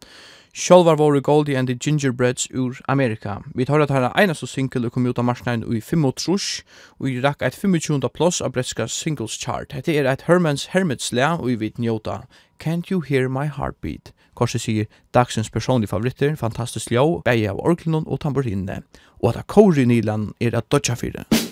Sjolvar 0.57 0.97
våre 0.97 1.21
Goldie 1.21 1.55
and 1.55 1.67
the 1.67 1.75
Gingerbreads 1.75 2.47
ur 2.51 2.81
Amerika. 2.87 3.43
Vi 3.53 3.65
tar 3.65 3.79
at 3.79 3.91
her 3.91 4.09
er 4.09 4.17
eneste 4.17 4.47
single 4.47 4.87
og 4.87 4.91
kom 4.91 5.05
ut 5.05 5.19
av 5.19 5.25
marsnein 5.25 5.61
i 5.61 5.81
5 5.81 6.11
trus, 6.17 6.63
og 6.97 7.05
vi 7.05 7.21
rakk 7.21 7.45
et 7.45 7.53
25. 7.53 8.01
plass 8.09 8.41
av 8.41 8.53
bretska 8.53 8.87
singles 8.87 9.37
chart. 9.37 9.73
Hette 9.73 9.93
er 9.93 10.09
et 10.09 10.25
Hermans 10.25 10.65
Hermits 10.73 11.13
lea 11.13 11.37
og 11.37 11.45
vi 11.45 11.55
vet 11.55 11.77
njóta 11.77 12.23
Can't 12.57 12.89
You 12.89 13.01
Hear 13.01 13.29
My 13.29 13.45
Heartbeat? 13.45 14.16
Korset 14.37 14.61
sier 14.61 14.85
dagsens 15.17 15.49
personlige 15.49 15.89
favoritter, 15.89 16.35
fantastisk 16.37 16.93
ljå, 16.93 17.07
beie 17.25 17.49
av 17.49 17.57
orklenon 17.65 18.05
og 18.05 18.21
tamburinne, 18.21 18.83
og 19.23 19.33
at 19.33 19.41
akkori 19.41 19.87
i 19.87 19.89
Nilan 19.89 20.31
er 20.39 20.59
at 20.59 20.69
dodja 20.69 20.97
fyrir. 20.99 21.46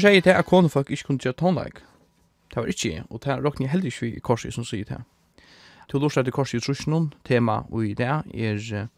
Hon 0.00 0.08
sier 0.08 0.22
til 0.24 0.32
at 0.32 0.46
konefolk 0.48 0.90
ikke 0.90 1.04
kunne 1.04 1.20
gjøre 1.20 1.36
tonleik. 1.36 1.82
Det 2.48 2.56
var 2.56 2.68
ikke, 2.72 3.02
og 3.10 3.20
det 3.24 3.34
råkner 3.44 3.66
jeg 3.66 3.70
heller 3.70 3.86
ikke 3.86 4.06
i 4.16 4.20
korset 4.24 4.54
som 4.54 4.64
sier 4.64 4.86
det. 4.88 4.96
Til 5.90 5.98
å 5.98 6.00
lortet 6.00 6.24
til 6.24 6.32
korset 6.32 6.56
i 6.56 6.64
trusjonen, 6.64 7.10
tema 7.28 7.58
og 7.68 7.84
i 7.84 7.90
det 7.98 8.08
er 8.08 8.88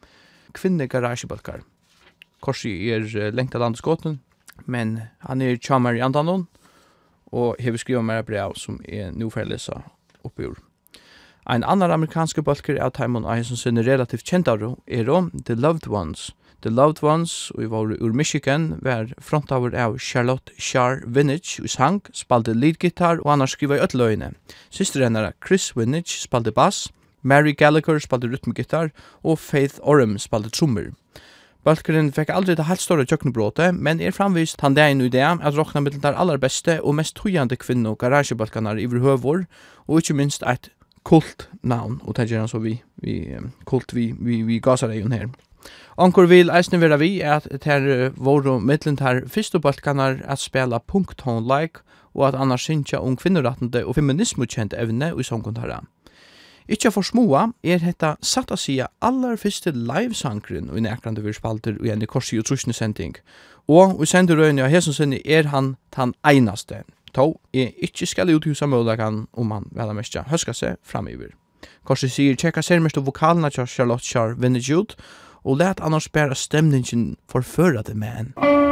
kvinne 0.54 0.86
garasjebalkar. 0.86 1.64
Korset 2.38 3.10
er 3.18 3.34
lengt 3.34 3.56
av 3.58 3.64
landskåten, 3.64 4.20
men 4.66 5.00
han 5.26 5.42
er 5.42 5.58
tjammer 5.58 5.98
i 5.98 6.04
andanon, 6.06 6.46
og 7.34 7.58
hever 7.58 7.82
skriva 7.82 8.02
mer 8.06 8.22
brev 8.22 8.54
som 8.54 8.78
er 8.86 9.10
nu 9.10 9.26
for 9.26 9.42
lesa 9.42 9.82
oppi. 10.22 10.46
Ein 11.50 11.64
annan 11.64 11.90
amerikansk 11.90 12.44
balkar 12.46 12.78
av 12.78 12.94
Taimon 12.94 13.26
som 13.42 13.58
sinne 13.58 13.82
relativt 13.82 14.22
kjentare 14.22 14.76
er 14.86 15.10
om 15.10 15.32
The 15.34 15.58
Loved 15.58 15.90
Ones, 15.90 16.30
The 16.62 16.70
Loved 16.70 17.02
Ones, 17.02 17.50
og 17.50 17.64
i 17.64 17.66
var 17.66 17.90
ur 18.00 18.12
Michigan, 18.14 18.78
var 18.82 19.08
frontavur 19.18 19.74
av 19.74 19.98
Charlotte 19.98 20.52
Char 20.58 21.00
Vinnich 21.06 21.58
i 21.58 21.68
sang, 21.68 22.00
spalte 22.14 22.54
leadgitar 22.54 23.18
og 23.24 23.32
annars 23.34 23.56
skriva 23.56 23.80
i 23.80 23.82
ötløyene. 23.82 24.30
Syster 24.70 25.02
hennara 25.02 25.32
Chris 25.42 25.72
Vinnich 25.76 26.20
spalte 26.22 26.52
bass, 26.54 26.88
Mary 27.22 27.52
Gallagher 27.52 27.98
spalte 27.98 28.30
rytmgitar 28.30 28.92
og 29.22 29.38
Faith 29.38 29.82
Orem 29.82 30.18
spalte 30.22 30.50
trommer. 30.54 30.92
Balkeren 31.66 32.10
fekk 32.14 32.30
aldri 32.34 32.54
det 32.58 32.66
helt 32.66 32.82
større 32.82 33.06
kjøkkenbråte, 33.06 33.72
men 33.74 34.00
er 34.00 34.14
framvist 34.14 34.62
han 34.62 34.74
det 34.74 34.82
er 34.82 34.94
en 34.94 35.04
idé 35.06 35.22
at 35.22 35.58
råkna 35.58 35.82
mittlen 35.82 36.02
der 36.02 36.18
aller 36.18 36.38
beste 36.38 36.80
og 36.82 36.96
mest 36.98 37.18
tøyande 37.18 37.58
kvinne 37.58 37.90
og 37.90 37.98
garasjebalkanar 38.02 38.78
i 38.78 38.86
høvor, 38.86 39.46
og 39.86 39.98
ikke 39.98 40.14
minst 40.14 40.42
eit 40.46 40.70
kult 41.02 41.48
navn, 41.62 42.00
og 42.02 42.14
tenker 42.14 42.38
han 42.38 42.50
så 42.50 42.58
vi, 42.58 42.80
vi 43.02 43.34
kult 43.66 43.94
vi, 43.94 44.12
vi, 44.18 44.42
vi 44.42 44.58
gasar 44.58 44.90
her. 44.90 45.30
Onkur 45.96 46.26
vil 46.26 46.50
eisne 46.50 46.80
vera 46.80 46.96
vi 46.96 47.20
at 47.20 47.48
ter 47.60 48.10
voru 48.16 48.58
mittlen 48.60 48.96
ter 48.96 49.24
fyrstu 49.28 49.60
balkanar 49.60 50.22
at 50.24 50.40
spela 50.40 50.78
punkthon 50.78 51.44
like 51.44 51.84
og 52.14 52.28
at 52.28 52.34
annars 52.34 52.64
synkja 52.68 53.00
om 53.00 53.16
kvinnorattende 53.16 53.84
og 53.86 53.96
feminismukjent 53.96 54.74
evne 54.76 55.12
i 55.18 55.24
sånn 55.24 55.44
kontara. 55.44 55.82
Ikkje 56.70 56.92
for 56.94 57.02
smoa 57.02 57.48
er 57.64 57.82
hetta 57.82 58.14
satt 58.22 58.52
a 58.54 58.56
sia 58.56 58.86
aller 59.02 59.36
fyrste 59.36 59.72
livesangren 59.74 60.70
og 60.70 60.80
nekrande 60.84 61.24
vi 61.24 61.34
spalter 61.34 61.76
og 61.80 61.88
enn 61.90 62.04
i 62.04 62.08
korsi 62.08 62.38
og 62.38 62.46
trusne 62.46 62.72
sending. 62.72 63.16
Og 63.68 64.02
i 64.02 64.06
senderøyne 64.06 64.64
av 64.64 64.70
hesen 64.70 64.94
sinni 64.94 65.20
er 65.24 65.50
han 65.50 65.74
tan 65.90 66.14
einaste. 66.24 66.84
Tå 67.12 67.34
er 67.52 67.74
ikkje 67.84 68.08
skal 68.08 68.32
uthusa 68.32 68.66
møllagan 68.66 69.26
om 69.32 69.50
han 69.52 69.68
vel 69.74 69.92
mestja 69.96 70.24
høska 70.30 70.54
seg 70.56 70.78
framiver. 70.82 71.34
Korsi 71.84 72.08
sier 72.08 72.38
tjekka 72.38 72.62
sermest 72.62 72.98
og 72.98 73.06
vokalna 73.10 73.50
tja 73.50 73.66
Charlotte 73.66 74.06
Char 74.06 74.36
Vinnejud 74.38 74.94
og 75.44 75.56
let 75.56 75.80
annars 75.80 76.08
bæra 76.08 76.34
stemningen 76.34 77.16
forføra 77.28 77.82
det 77.82 77.96
med 77.96 78.08
en. 78.20 78.71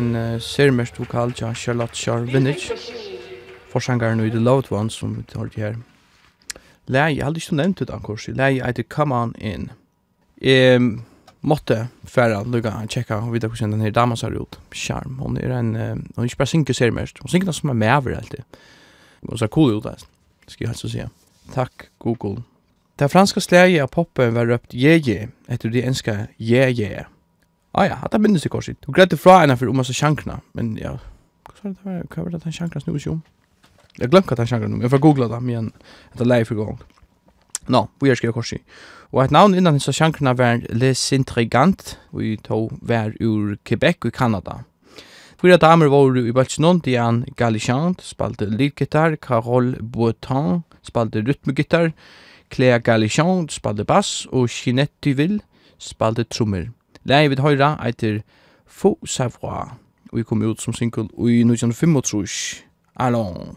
en 0.00 0.16
uh, 0.16 0.40
sermest 0.40 0.98
vokal 0.98 1.32
til 1.36 1.54
Charlotte 1.54 1.96
Charvinich, 1.96 2.70
forsangeren 3.70 4.22
i 4.24 4.30
The 4.30 4.40
Loved 4.40 4.72
Ones, 4.72 4.96
som 4.98 5.14
vi 5.16 5.24
har 5.34 5.50
her. 5.56 5.78
Læg, 6.86 7.16
jeg 7.16 7.24
hadde 7.24 7.38
ikke 7.38 7.56
nevnt 7.56 7.78
det 7.78 7.90
akkurat, 7.94 8.36
læg 8.36 8.60
etter 8.68 8.88
Come 8.88 9.14
On 9.14 9.34
In. 9.38 9.70
Jeg 10.42 10.80
måtte 11.40 11.88
færa 12.04 12.42
lukka 12.44 12.72
og 12.82 12.88
tjekka 12.88 13.20
og 13.20 13.32
vita 13.34 13.48
hvordan 13.48 13.72
den 13.72 13.80
her 13.80 13.90
damen 13.90 14.16
ser 14.16 14.34
ut. 14.36 14.58
Charm. 14.74 15.18
Hon 15.18 15.36
er 15.36 15.58
en, 15.58 15.76
uh, 15.76 15.96
hon 16.16 16.24
er 16.24 16.30
ikke 16.30 16.42
bare 16.42 16.54
synker 16.54 16.74
sermest. 16.74 17.18
Hon 17.20 17.28
synker 17.28 17.52
som 17.52 17.68
er 17.68 17.78
med 17.78 17.92
over 17.96 18.16
alltid. 18.16 18.44
Hon 19.28 19.38
ser 19.38 19.46
cool 19.46 19.76
ut, 19.76 19.86
altså. 19.86 20.06
skal 20.48 20.64
jeg 20.64 20.72
helst 20.72 20.84
å 20.84 20.90
si. 20.90 21.04
Takk, 21.54 21.88
Google. 21.98 22.42
Det 22.98 23.10
franska 23.10 23.40
slæget 23.40 23.82
av 23.82 23.88
poppen 23.88 24.34
var 24.34 24.48
røpt 24.50 24.74
je-je, 24.74 25.28
etter 25.48 25.70
det 25.72 25.84
enska 25.86 26.26
je-je. 26.38 27.04
Ah 27.74 27.86
ja, 27.86 28.00
hatt 28.02 28.16
minnes 28.18 28.46
i 28.46 28.50
korset. 28.50 28.78
Du 28.82 28.90
gledde 28.92 29.16
fra 29.16 29.40
henne 29.40 29.56
for 29.56 29.70
om 29.70 29.78
hans 29.78 29.92
sjankna, 29.94 30.40
men 30.58 30.72
ja, 30.78 30.96
hva 31.46 31.74
var 31.84 32.00
det, 32.00 32.08
hva 32.10 32.24
var 32.24 32.32
det 32.32 32.40
at 32.40 32.48
han 32.48 32.56
sjankna 32.56 32.82
snus 32.82 33.06
jo? 33.06 33.20
Jeg 33.98 34.10
glemte 34.10 34.34
at 34.34 34.42
han 34.42 34.48
sjankna 34.50 34.70
nu, 34.70 34.80
jeg 34.82 34.90
får 34.90 35.02
googla 35.04 35.28
det, 35.30 35.42
men 35.44 35.70
det 36.16 36.24
er 36.24 36.30
lei 36.30 36.40
for 36.48 36.58
gang. 36.58 36.80
Nå, 37.70 37.84
vi 38.02 38.10
er 38.10 38.18
skrevet 38.18 38.34
korset. 38.34 38.64
Og 39.12 39.22
et 39.24 39.34
navn 39.34 39.54
innan 39.54 39.76
hans 39.76 39.90
sjankna 39.94 40.32
var 40.38 40.64
Les 40.72 41.02
Intrigant, 41.14 41.98
og 42.10 42.24
vi 42.24 42.36
tog 42.42 42.72
var 42.82 43.14
ur 43.20 43.56
Quebec 43.66 44.08
i 44.08 44.14
Kanada. 44.14 44.62
Fyra 45.40 45.56
damer 45.56 45.88
var 45.88 46.16
i 46.18 46.32
Balchinon, 46.36 46.82
Diane 46.84 47.24
Galichant, 47.36 48.02
spalte 48.02 48.48
leadgitar, 48.50 49.16
Carole 49.16 49.78
Boetan, 49.80 50.64
spalte 50.82 51.22
rytmegitar, 51.24 51.92
Clea 52.50 52.78
Galichant, 52.78 53.52
spalte 53.52 53.84
bass, 53.84 54.26
og 54.32 54.50
Jeanette 54.50 54.96
Duville, 55.04 55.40
spalte 55.78 56.24
trommer. 56.24 56.68
Læg 57.10 57.30
vid 57.30 57.40
høyra 57.42 57.72
eitir 57.86 58.20
Faux 58.66 59.10
Savoie, 59.10 59.64
og 60.12 60.18
vi 60.18 60.22
kom 60.22 60.42
ut 60.42 60.60
som 60.62 60.74
single 60.74 61.08
i 61.26 61.40
1935, 61.42 62.62
Allons. 62.96 63.56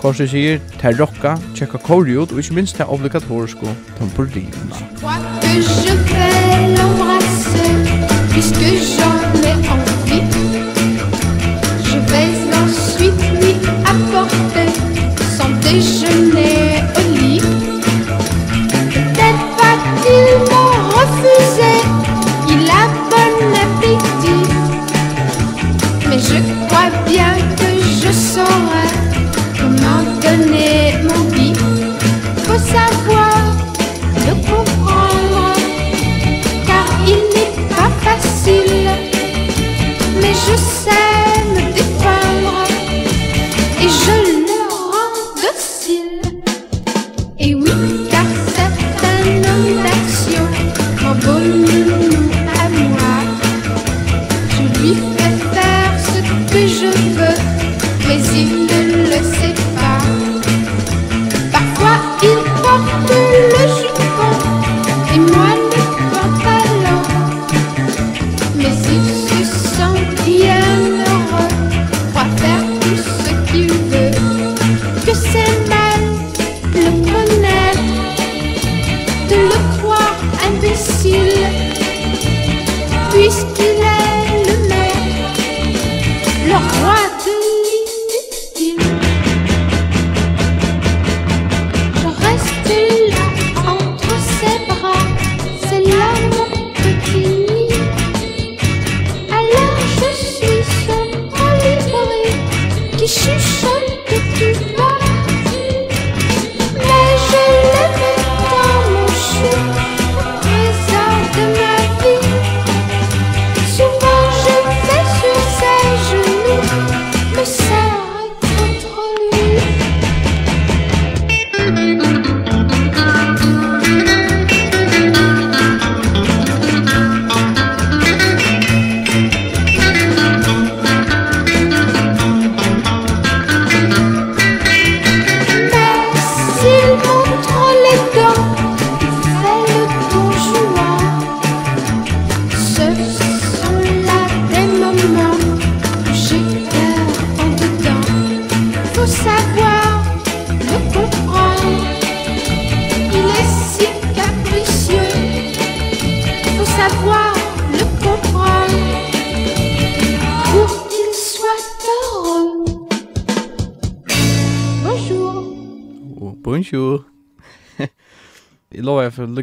Korsi 0.00 0.26
sier, 0.26 0.62
ta 0.80 0.94
rocka, 1.00 1.34
tjekka 1.56 1.78
kori 1.84 2.16
ut, 2.16 2.32
og 2.32 2.38
ikke 2.40 2.54
minst 2.54 2.76
ta 2.80 2.84
obligatorisko 2.88 3.66
tampurinna. 3.98 4.80
Que 5.44 5.54
je 5.60 5.94
vais 6.08 6.72
l'embrasser, 6.76 7.72
puisque 8.32 8.68
j'en 8.94 9.20
ai 9.44 9.56
envie. 9.74 10.24
Je 11.88 11.98
vais 12.10 12.32
ensuite 12.62 13.22
lui 13.40 13.54
apporter, 13.92 14.68
son 15.36 15.50
déjeuner 15.60 17.03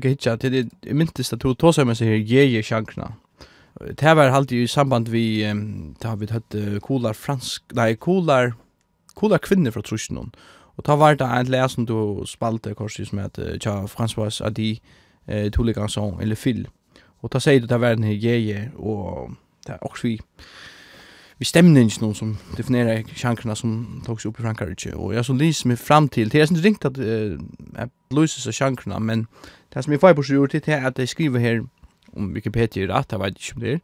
lukka 0.02 0.10
hitja, 0.10 0.36
til 0.38 0.54
jeg 0.54 0.96
myndist 0.96 1.34
at 1.34 1.42
du 1.42 1.54
tås 1.54 1.78
med 1.78 1.96
jeg 1.96 2.26
sier 2.26 2.26
jeje 2.26 2.64
sjankna. 2.64 3.14
Det 3.80 4.16
var 4.16 4.32
alltid 4.32 4.64
i 4.64 4.68
samband 4.68 5.10
vi, 5.10 5.42
det 5.42 6.04
har 6.04 6.18
vi 6.18 6.28
hatt 6.32 6.56
kolar 6.82 7.14
fransk, 7.14 7.64
nei, 7.74 7.96
kolar, 7.96 8.54
kolar 9.16 9.40
kvinner 9.40 9.72
fra 9.72 9.82
trusjonen. 9.82 10.34
Og 10.78 10.86
ta 10.86 10.96
var 10.96 11.16
det 11.16 11.26
en 11.28 11.48
lær 11.52 11.68
som 11.68 11.86
du 11.86 12.24
spalte 12.26 12.74
korsis 12.74 13.12
med 13.14 13.38
at 13.38 13.62
tja 13.62 13.86
François 13.88 14.42
Adi, 14.44 14.82
Tulli 15.54 15.74
Gansson, 15.74 16.20
eller 16.22 16.36
Phil. 16.36 16.68
Og 17.22 17.32
ta 17.32 17.40
sier 17.40 17.62
du 17.62 17.68
det 17.68 17.82
var 17.82 17.96
den 17.96 18.04
her 18.04 18.18
jeje, 18.18 18.72
og 18.76 19.36
det 19.68 19.76
er 19.76 19.84
også 19.86 20.08
vi, 20.08 20.20
vi 21.42 21.46
stämningen 21.46 21.92
någon 22.02 22.16
som 22.16 22.38
definierar 22.58 23.04
chanserna 23.16 23.56
som 23.56 24.04
togs 24.06 24.26
upp 24.26 24.40
i 24.40 24.44
Frankrike 24.44 24.94
och 24.94 25.16
jag 25.16 25.26
så 25.26 25.34
lyser 25.34 25.68
mig 25.68 25.78
fram 25.78 26.10
till 26.10 26.30
det 26.30 26.40
är 26.40 26.52
inte 26.52 26.68
ringt 26.68 26.86
att 26.86 26.98
uh, 26.98 27.40
äh, 27.78 27.88
lyser 28.10 28.42
så 28.42 28.52
chanserna 28.52 29.00
men 29.00 29.28
Det 29.74 29.84
som 29.84 29.94
jeg 29.94 30.02
får 30.02 30.18
på 30.18 30.26
sju 30.28 30.48
til 30.52 30.62
er 30.68 30.90
at 30.90 31.00
jeg 31.00 31.10
skriver 31.10 31.40
her 31.40 31.62
om 32.18 32.32
Wikipedia 32.36 32.84
er 32.84 32.92
rett, 32.92 33.14
jeg 33.14 33.22
vet 33.22 33.38
ikke 33.40 33.56
om 33.56 33.62
det 33.64 33.74
er. 33.74 33.80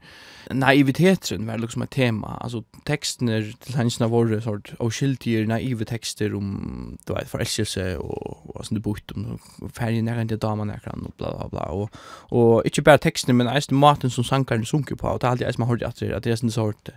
Naiviteten 0.56 1.48
var 1.48 1.60
liksom 1.60 1.84
et 1.84 1.92
tema. 1.92 2.38
Altså, 2.44 2.62
tekstene 2.88 3.40
til 3.64 3.76
hensene 3.76 4.10
våre, 4.12 4.40
sort, 4.44 4.74
og 4.84 4.94
skiltier, 4.96 5.48
naive 5.48 5.88
tekster 5.88 6.36
om, 6.36 6.98
du 7.08 7.14
vet, 7.14 7.30
forelskelse, 7.32 7.86
og 8.00 8.52
hva 8.52 8.66
som 8.68 8.78
du 8.78 8.84
bort 8.84 9.16
om, 9.16 9.38
ferien 9.76 10.08
er 10.08 10.22
ikke 10.24 10.40
damen 10.44 10.72
er 10.72 10.84
og 10.92 11.14
bla, 11.18 11.32
bla, 11.36 11.50
bla. 11.52 11.70
Og, 11.72 11.90
og 12.32 12.68
ikke 12.68 12.86
bare 12.88 13.04
tekstene, 13.04 13.36
men 13.38 13.52
eisen 13.52 13.80
maten 13.80 14.14
som 14.14 14.28
sankeren 14.28 14.66
sunker 14.66 15.00
på, 15.00 15.08
og 15.08 15.22
det 15.22 15.28
er 15.28 15.36
alltid 15.36 15.58
som 15.58 15.66
man 15.66 15.72
hørt 15.72 15.88
etter, 15.88 16.16
at 16.16 16.28
det 16.28 16.36
er 16.36 16.42
sånn 16.44 16.56
sort, 16.56 16.94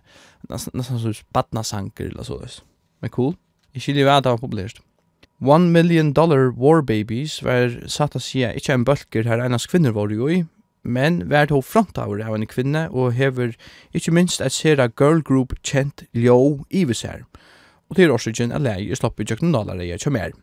nesten 0.51 0.87
som 0.87 1.25
badna 1.35 1.63
sanker, 1.67 2.11
eller 2.11 2.27
så. 2.27 2.43
Men 3.01 3.15
cool. 3.15 3.37
Jeg 3.75 3.87
skiljer 3.87 4.07
hva 4.09 4.19
det 4.19 4.33
var 4.33 4.43
populært. 4.43 4.83
One 5.43 5.73
Million 5.73 6.13
Dollar 6.13 6.51
War 6.51 6.83
Babies 6.83 7.39
var 7.41 7.73
satt 7.89 8.13
å 8.13 8.21
si 8.21 8.43
ikkje 8.45 8.75
en 8.77 8.83
bølger 8.85 9.25
her 9.25 9.41
einas 9.41 9.65
kvinner 9.65 9.95
var 9.97 10.13
jo 10.13 10.27
i, 10.29 10.43
men 10.85 11.23
var 11.31 11.49
to 11.49 11.63
frontaur 11.65 12.21
av 12.21 12.37
en 12.37 12.45
kvinne 12.45 12.83
og 12.93 13.15
hever 13.17 13.55
ikkje 13.97 14.13
minst 14.13 14.45
et 14.45 14.53
sera 14.53 14.91
girl 15.01 15.23
group 15.25 15.55
kjent 15.65 16.05
ljó 16.13 16.61
ivis 16.69 17.07
her. 17.09 17.25
Og 17.89 17.97
til 17.97 18.13
årsøkjen 18.13 18.53
er 18.53 18.61
lei 18.61 18.91
i 18.91 19.01
slopp 19.01 19.17
i 19.17 19.25
jøkken 19.25 19.49
nalare 19.57 19.89
jeg 19.89 20.05
kjømer. 20.05 20.37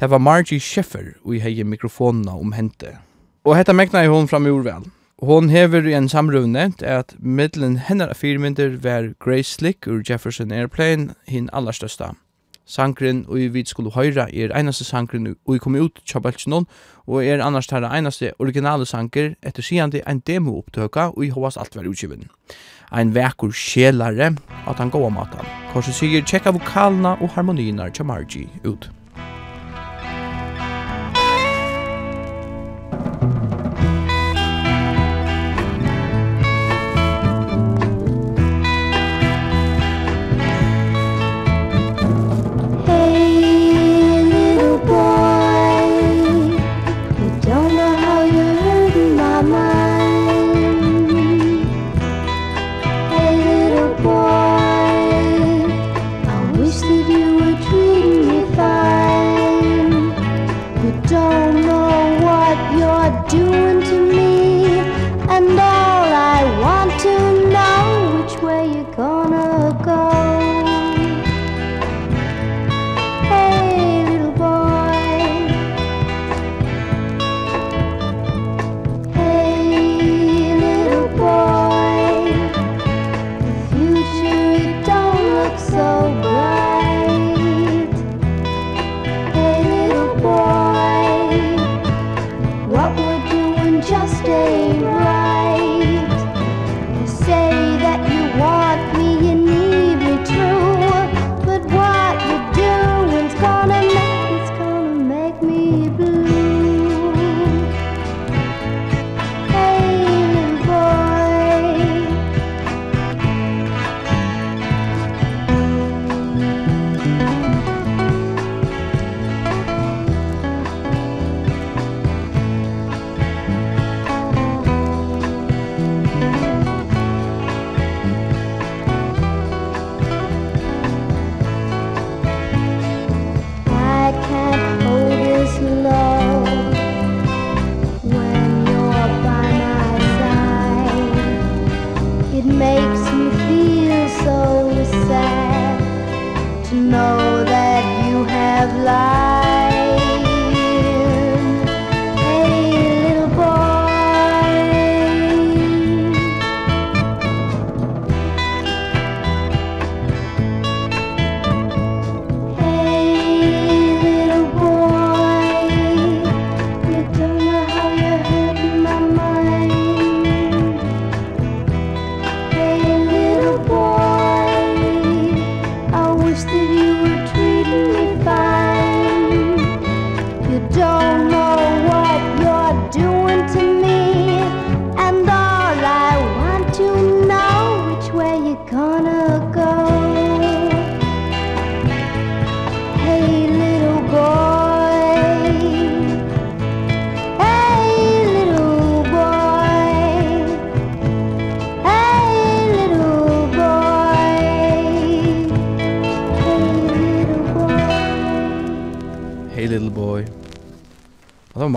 Det 0.00 0.08
var 0.08 0.24
Margie 0.24 0.56
Schiffer 0.56 1.12
og 1.20 1.36
i 1.36 1.44
heie 1.44 1.68
mikrofonene 1.68 2.32
om 2.32 2.56
hente. 2.56 2.96
Og 3.44 3.58
hetta 3.60 3.76
megna 3.76 4.06
i 4.06 4.08
hon 4.08 4.24
fram 4.24 4.48
i 4.48 4.56
ordvel. 4.56 4.88
Hon 5.20 5.52
hever 5.52 5.84
i 5.84 5.92
en 6.00 6.08
samrøv 6.08 6.48
nevnt 6.48 6.80
at 6.80 7.12
middelen 7.20 7.76
hennar 7.76 8.16
av 8.16 8.24
firmynder 8.24 8.80
var 8.80 9.12
Grace 9.20 9.52
Slick 9.60 9.84
ur 9.84 10.00
Jefferson 10.00 10.48
Airplane, 10.48 11.12
hin 11.28 11.52
allerstøsta 11.52 12.14
sankrin 12.66 13.24
og 13.28 13.54
vi 13.54 13.64
skulle 13.64 13.90
høyra 13.90 14.26
er 14.32 14.54
einaste 14.56 14.84
sankrin 14.84 15.34
og 15.34 15.54
vi 15.54 15.58
kom 15.58 15.76
ut 15.76 16.00
tja 16.06 16.20
bøltsinon 16.20 16.66
og 17.06 17.24
er 17.24 17.44
annars 17.44 17.66
tæra 17.66 17.92
einaste 17.92 18.32
originale 18.38 18.86
sanger 18.86 19.34
etter 19.42 19.62
sigande 19.62 20.02
ein 20.06 20.22
demo 20.26 20.58
opptøka 20.58 21.10
og 21.12 21.24
i 21.24 21.30
hovas 21.30 21.56
alt 21.56 21.76
var 21.76 21.88
utgiven. 21.88 22.28
Ein 22.92 23.14
vekur 23.14 23.52
sjelare 23.52 24.36
at 24.66 24.76
han 24.78 24.90
gåa 24.90 25.08
matan. 25.10 25.46
Korsi 25.72 25.92
sier 25.92 26.22
tjekka 26.22 26.52
vokalna 26.52 27.16
og 27.20 27.30
harmoninar 27.36 27.90
tja 27.90 28.04
Margie 28.04 28.48
ut. 28.64 28.90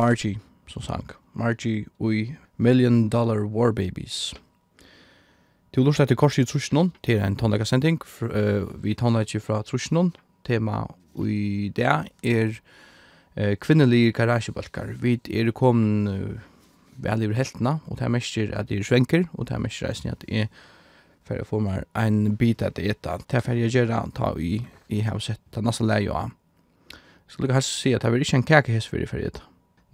Margie 0.07 0.39
som 0.67 0.81
sang. 0.81 1.09
Margie 1.33 1.85
ui 1.99 2.37
Million 2.57 3.09
Dollar 3.09 3.45
War 3.45 3.71
Babies. 3.73 4.33
Du 5.75 5.83
lort 5.83 5.99
etter 5.99 6.15
korset 6.15 6.45
i 6.45 6.47
Trusjnån, 6.47 6.93
til 7.03 7.19
en 7.21 7.35
tonleikasending, 7.35 7.99
uh, 8.23 8.63
vi 8.83 8.95
tonleikje 8.95 9.41
fra 9.43 9.59
Trusjnån, 9.67 10.13
tema 10.47 10.85
ui 11.19 11.67
det 11.75 11.89
er 12.23 12.53
uh, 12.55 13.53
kvinnelige 13.59 14.13
garasjebalkar. 14.15 14.95
Vi 15.01 15.19
er 15.27 15.51
kommet 15.51 16.13
uh, 16.13 16.39
vel 17.03 17.27
i 17.27 17.33
heltene, 17.35 17.77
og 17.85 17.99
det 17.99 18.07
er 18.07 18.15
mest 18.15 18.39
at 18.47 18.71
det 18.71 18.79
er 18.79 18.87
svenker, 18.87 19.27
og 19.33 19.49
det 19.49 19.57
er 19.57 19.61
mest 19.65 19.83
reisende 19.83 20.15
at 20.15 20.25
jeg 20.31 20.47
for 21.27 21.43
å 21.43 21.49
få 21.49 21.59
meg 21.59 21.83
en 21.99 22.37
bit 22.39 22.63
at 22.63 22.79
det 22.79 22.87
etter. 22.95 23.19
Det 23.27 23.41
er 23.41 23.43
for 23.43 23.59
jeg 23.59 23.75
gjør 23.75 23.91
det, 23.91 24.01
ta 24.15 24.31
i, 24.39 24.55
i 24.87 25.03
har 25.03 25.19
sett 25.19 25.43
det 25.51 25.67
neste 25.67 25.83
leie 25.83 26.09
av. 26.15 26.31
Så 27.27 27.43
lukker 27.43 27.59
jeg 27.59 27.67
si 27.67 27.93
at 27.93 28.07
det 28.07 28.15
er 28.15 28.23
ikke 28.23 28.39
en 28.39 28.49
kakehest 28.55 28.87
for 28.87 29.03
jeg 29.03 29.11
for 29.11 29.19
jeg 29.19 29.35
etter. 29.35 29.43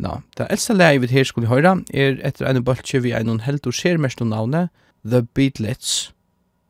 Nå, 0.02 0.20
det 0.38 0.48
eldste 0.50 0.74
leie 0.74 1.02
vi 1.04 1.12
her 1.12 1.28
skulle 1.28 1.52
høre 1.52 1.76
er 1.94 2.18
etter 2.26 2.50
en 2.50 2.64
bøltje 2.66 3.04
vi 3.04 3.14
er 3.14 3.26
noen 3.28 3.44
held 3.46 3.68
og 3.70 3.76
ser 3.78 4.02
mest 4.02 4.22
noen 4.22 4.34
navnet 4.34 4.72
The 5.06 5.22
Beatlets. 5.36 6.14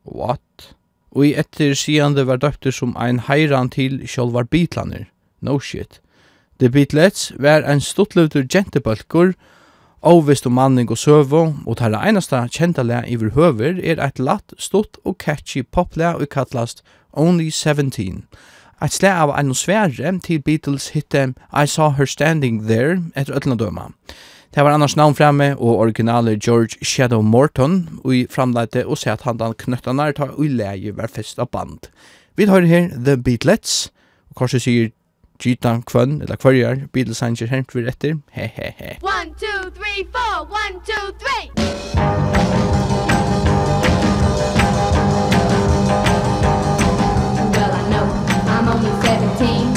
What? 0.04 0.74
Og 1.14 1.30
i 1.30 1.34
etter 1.40 1.74
siden 1.78 2.18
det 2.18 2.28
var 2.28 2.42
døpte 2.42 2.74
som 2.74 2.98
ein 3.00 3.22
heiran 3.30 3.70
til 3.72 4.02
sjølvar 4.10 4.50
Beatlaner. 4.50 5.08
No 5.42 5.60
shit. 5.60 6.02
The 6.60 6.70
Beatlets 6.70 7.32
var 7.40 7.64
ein 7.64 7.82
stuttløvdur 7.82 8.48
jentebølkur, 8.50 9.34
Óvist 10.04 10.46
om 10.46 10.52
manning 10.52 10.90
og 10.92 10.98
søvo, 11.00 11.54
og 11.64 11.78
tæra 11.80 12.02
einasta 12.04 12.42
kjenta 12.52 12.84
le 12.84 12.98
iver 13.08 13.30
høver 13.38 13.78
er 13.80 14.02
eit 14.04 14.18
latt, 14.20 14.52
stutt 14.60 14.98
og 15.08 15.16
catchy 15.24 15.64
poplæ 15.64 16.10
og 16.20 16.28
kallast 16.28 16.84
Only 17.14 17.48
17. 17.50 18.26
Et 18.84 18.92
slag 18.92 19.16
av 19.16 19.32
ein 19.32 19.54
svære 19.56 20.12
til 20.26 20.42
Beatles 20.44 20.90
hitte 20.92 21.34
I 21.56 21.68
Saw 21.68 21.94
Her 21.96 22.06
Standing 22.06 22.66
There 22.68 22.98
etter 23.16 23.38
øtlanda 23.38 23.64
døma. 23.64 23.86
Det 24.54 24.64
var 24.64 24.76
annars 24.76 24.96
navn 24.96 25.16
fremme 25.16 25.54
og 25.56 25.80
originale 25.80 26.36
George 26.38 26.84
Shadow 26.86 27.22
Morton 27.22 28.02
i 28.12 28.26
framleite 28.30 28.84
og 28.86 28.98
se 28.98 29.10
at 29.12 29.24
han 29.24 29.40
dan 29.40 29.56
knøttanar 29.58 30.12
tar 30.12 30.36
ui 30.38 30.50
leie 30.52 30.92
hver 30.92 31.08
fest 31.08 31.40
av 31.40 31.50
band. 31.56 31.88
Vi 32.36 32.46
tar 32.46 32.68
her 32.68 32.90
The 32.92 33.16
Beatlets, 33.18 33.88
og 34.30 34.44
kanskje 34.44 34.60
sier 34.60 34.92
Gita 35.40 35.78
kvønn, 35.88 36.22
eller 36.22 36.36
kvørjar, 36.36 36.86
Beatles-sanger 36.94 37.50
hermt 37.50 37.74
vi 37.76 37.88
retter, 37.88 38.20
he 38.32 38.52
he 38.52 38.70
he. 38.78 38.98
One, 39.02 39.34
two, 39.40 39.72
three, 39.72 40.06
four, 40.12 40.46
one, 40.52 40.80
two, 40.86 41.12
three! 41.24 42.23
ting 49.38 49.73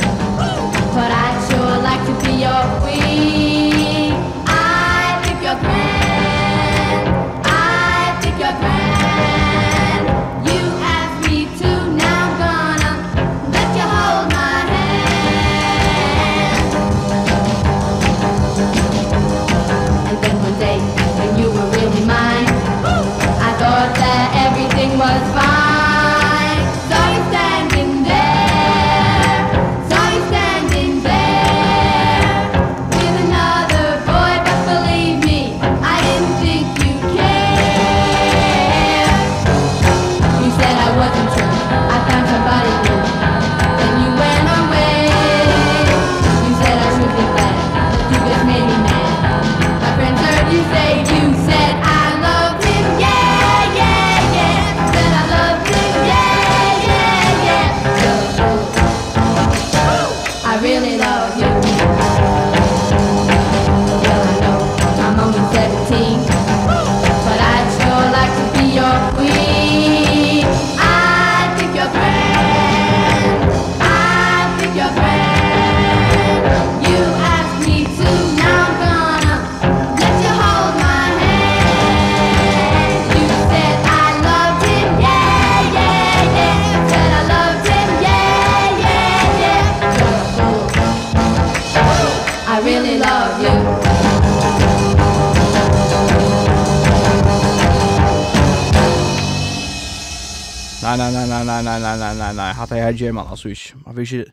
hatt 102.66 102.74
det 102.74 102.82
her 102.82 102.92
gjør 102.92 103.12
man 103.12 103.30
altså 103.30 103.48
ikke. 103.48 103.74
Man 103.86 103.96
vil 103.96 104.02
ikke, 104.02 104.32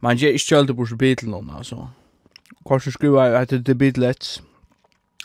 man 0.00 0.16
gjør 0.16 0.28
ikke 0.38 0.46
kjølte 0.48 0.74
bort 0.74 0.98
bilen 0.98 1.30
noen, 1.30 1.50
altså. 1.56 1.86
Korsen 2.64 2.92
skriver 2.92 3.36
etter 3.38 3.62
The 3.62 3.74
Beatles, 3.74 4.42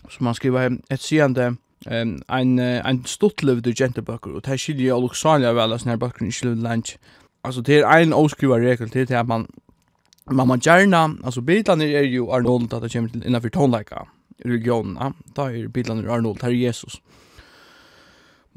så 0.10 0.24
man 0.24 0.36
skriver 0.36 0.78
et 0.92 1.00
sigende, 1.00 1.56
um, 1.88 2.22
en, 2.36 2.60
en 2.60 3.06
stuttlevd 3.06 3.74
gentebøkker, 3.76 4.36
og 4.36 4.46
det 4.46 4.54
er 4.54 4.62
skiljer 4.62 4.92
jeg 4.92 5.02
luksalige 5.02 5.56
vel, 5.56 5.78
sånne 5.80 5.96
her 5.96 6.02
bøkker 6.04 6.28
ikke 6.28 6.50
levd 6.50 6.64
lunch. 6.68 6.98
Altså, 7.44 7.62
det 7.62 7.80
er 7.80 8.04
en 8.04 8.14
åskriva 8.14 8.60
regel 8.60 8.90
til 8.90 9.14
at 9.14 9.28
man, 9.28 9.48
man 10.32 10.48
må 10.48 10.58
gjerne, 10.60 11.20
altså 11.24 11.42
bilene 11.42 11.88
er 11.88 12.08
jo 12.12 12.32
Arnold, 12.32 12.74
at 12.74 12.84
det 12.84 12.92
kommer 12.92 13.10
til 13.10 13.24
innenfor 13.26 13.50
tonleika, 13.56 14.04
religionen, 14.46 15.16
da 15.36 15.48
er 15.48 15.68
bilene 15.68 16.12
Arnold, 16.12 16.44
her 16.44 16.50
er 16.50 16.68
Jesus 16.68 17.00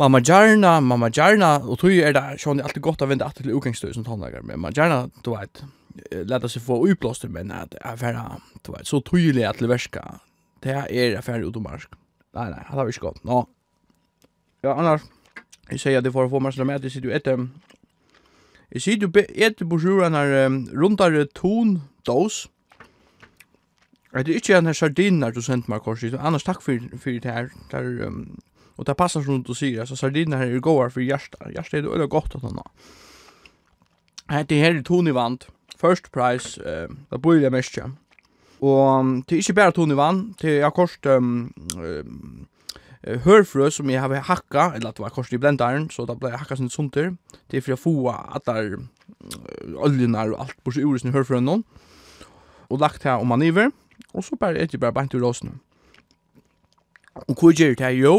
man 0.03 0.11
må 0.11 0.19
mamma 0.19 0.81
man 0.81 0.99
må 0.99 1.09
gjerne, 1.15 1.63
og 1.63 1.79
tog 1.79 1.93
er 1.95 2.13
det 2.13 2.41
sånn 2.43 2.61
alltid 2.61 2.83
godt 2.83 3.03
å 3.03 3.07
vende 3.07 3.25
alltid 3.25 3.47
til 3.47 3.55
utgangsstøy 3.55 3.93
som 3.95 4.05
tonlager, 4.05 4.43
men 4.43 4.59
man 4.59 4.75
gjerne, 4.75 5.11
du 5.23 5.31
vet, 5.31 5.63
leta 6.27 6.49
seg 6.49 6.63
få 6.63 6.81
utblåster, 6.91 7.31
men 7.31 7.53
at 7.55 7.77
jeg 7.79 7.99
færre, 8.01 8.41
du 8.67 8.73
vet, 8.73 8.89
så 8.89 8.99
tydelig 9.01 9.47
at 9.47 9.61
leverska, 9.63 10.03
det 10.63 10.75
er 10.75 11.15
jeg 11.15 11.23
færre 11.23 11.47
utomarsk. 11.47 11.95
Nei, 12.35 12.49
nei, 12.51 12.65
det 12.67 12.77
var 12.77 12.91
ikke 12.91 13.07
godt. 13.07 13.25
Nå, 13.29 13.45
ja, 14.65 14.75
annars, 14.75 15.07
jeg 15.71 15.79
sier 15.79 16.01
at 16.01 16.09
jeg 16.09 16.15
får 16.17 16.33
få 16.33 16.41
meg 16.43 16.57
slamet, 16.57 16.83
jeg 16.83 16.97
sitter 16.97 17.11
jo 17.13 17.17
etter, 17.21 17.47
jeg 18.73 18.83
sitter 18.83 19.07
jo 19.07 19.27
etter 19.47 19.69
på 19.71 19.79
sjuren 19.85 20.19
her, 20.19 20.35
rundare 20.75 21.29
ton, 21.31 21.83
dos, 22.09 22.49
Det 24.13 24.29
er 24.29 24.37
ikke 24.37 24.59
en 24.59 24.67
her 24.67 24.77
sardiner 24.77 25.31
du 25.33 25.41
sent 25.41 25.69
meg, 25.73 25.81
Korsi. 25.81 26.11
Annars 26.19 26.45
takk 26.45 26.61
for, 26.61 26.77
for 27.01 27.11
det 27.17 27.33
her. 27.33 27.47
Det 27.71 27.79
er, 27.79 28.11
Och 28.83 28.87
det 28.87 28.95
passar 28.95 29.23
som 29.23 29.43
du 29.43 29.55
säger, 29.55 29.81
alltså 29.81 29.97
sardiner 29.97 30.37
här 30.37 30.47
är 30.47 30.59
goda 30.59 30.91
för 30.91 31.01
hjärta. 31.01 31.51
Hjärta 31.51 31.77
är 31.77 31.83
det 31.83 31.89
öliga 31.89 32.07
gott 32.07 32.35
att 32.35 32.43
ha. 32.43 32.71
Här 34.27 34.45
det 34.45 34.61
här 34.61 34.75
är 34.75 34.83
tonivant. 34.83 35.47
First 35.81 36.13
prize, 36.13 36.61
eh, 36.71 36.89
da 37.09 37.19
blir 37.19 37.41
det 37.41 37.51
mest. 37.51 37.79
Och 38.59 39.05
det 39.27 39.35
är 39.35 39.37
inte 39.37 39.53
bara 39.53 39.73
tonivant, 39.73 40.39
det 40.39 40.61
är 40.61 40.71
kost 40.71 41.07
um, 41.07 41.53
um, 41.77 42.47
hörfrö 43.03 43.71
som 43.71 43.91
jag 43.91 44.03
har 44.03 44.15
hacka 44.15 44.73
eller 44.75 44.89
att 44.89 44.97
det 44.97 45.03
var 45.03 45.11
kors 45.11 45.33
i 45.33 45.39
blendaren 45.39 45.91
så 45.91 46.07
det 46.07 46.17
blev 46.17 46.33
hacka 46.33 46.57
sin 46.57 46.71
sunter 46.71 47.17
det 47.47 47.57
är 47.57 47.61
för 47.61 47.73
att 47.73 47.81
få 47.81 48.11
att 48.11 48.45
där 48.45 48.79
oljorna 49.77 50.23
och 50.25 50.41
allt 50.41 50.65
på 50.65 50.73
sig 50.73 50.83
ur 50.83 50.99
sin 50.99 51.13
hörfrön 51.13 51.63
och 52.69 52.79
lagt 52.79 53.03
här 53.03 53.19
om 53.19 53.29
man 53.29 53.43
iver 53.43 53.71
så 54.23 54.37
bara 54.37 54.51
äter 54.51 54.69
jag 54.73 54.81
bara 54.81 54.93
bant 54.93 55.15
ur 55.15 55.21
rosen 55.21 55.61
Og 57.15 57.37
hva 57.37 57.53
gjør 57.53 57.75
det 57.77 57.85
her? 57.85 57.97
Jo, 57.97 58.15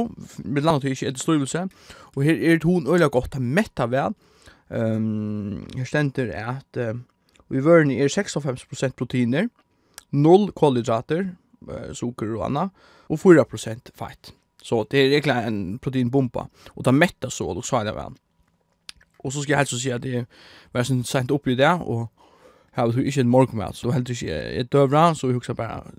med 0.45 0.67
til 0.81 0.93
ikke 0.93 1.07
etter 1.09 1.21
støyvelse. 1.21 1.63
Og 2.15 2.23
her 2.23 2.37
er 2.37 2.59
det 2.61 2.67
hun 2.69 2.87
øyla 2.87 3.09
godt 3.09 3.31
til 3.31 3.41
metta 3.41 3.87
vel. 3.89 4.13
Um, 4.69 5.65
her 5.77 5.85
stender 5.85 6.31
at 6.33 6.77
uh, 6.77 6.99
vi 7.49 7.61
vørene 7.61 7.97
er 7.97 8.09
56% 8.09 8.95
proteiner, 8.97 9.47
0 10.11 10.51
kolhydrater, 10.51 11.25
uh, 11.67 11.93
sukker 11.93 12.35
og 12.37 12.45
anna, 12.45 12.67
og 13.09 13.19
4% 13.19 13.93
fett. 13.95 14.33
Så 14.63 14.85
det 14.91 14.99
er 14.99 15.11
egentlig 15.11 15.47
en 15.47 15.79
proteinbomba. 15.79 16.47
Og 16.75 16.85
det 16.85 16.87
er 16.93 16.99
metta 16.99 17.29
så, 17.29 17.45
og 17.45 17.65
så 17.65 17.81
er 17.81 17.89
det 17.89 17.95
vel. 17.95 18.17
Og 19.19 19.33
så 19.33 19.41
skal 19.41 19.53
jeg 19.53 19.57
helst 19.57 19.81
si 19.81 19.91
at 19.93 20.03
det 20.03 20.25
var 20.73 20.85
sånn 20.87 21.03
sent 21.07 21.31
oppi 21.31 21.55
det, 21.55 21.69
og 21.69 22.07
her 22.73 22.87
var 22.87 22.95
det 22.97 23.05
ikke 23.07 23.21
en 23.21 23.31
morgenmat, 23.31 23.77
så 23.77 23.91
helst 23.93 24.09
ikke 24.15 24.33
jeg 24.33 24.71
døvra, 24.71 25.13
så 25.15 25.29
vi 25.29 25.37
husker 25.37 25.57
bare, 25.57 25.93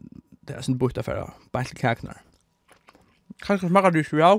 det 0.49 0.57
er 0.57 0.65
sånn 0.65 0.79
bort 0.79 0.99
affæra, 0.99 1.31
bare 1.53 1.71
til 1.71 1.79
kaknar. 1.79 2.21
Kanskje 3.43 3.69
smaker 3.69 3.91
det 3.91 4.05
ikke 4.05 4.21
bra. 4.21 4.33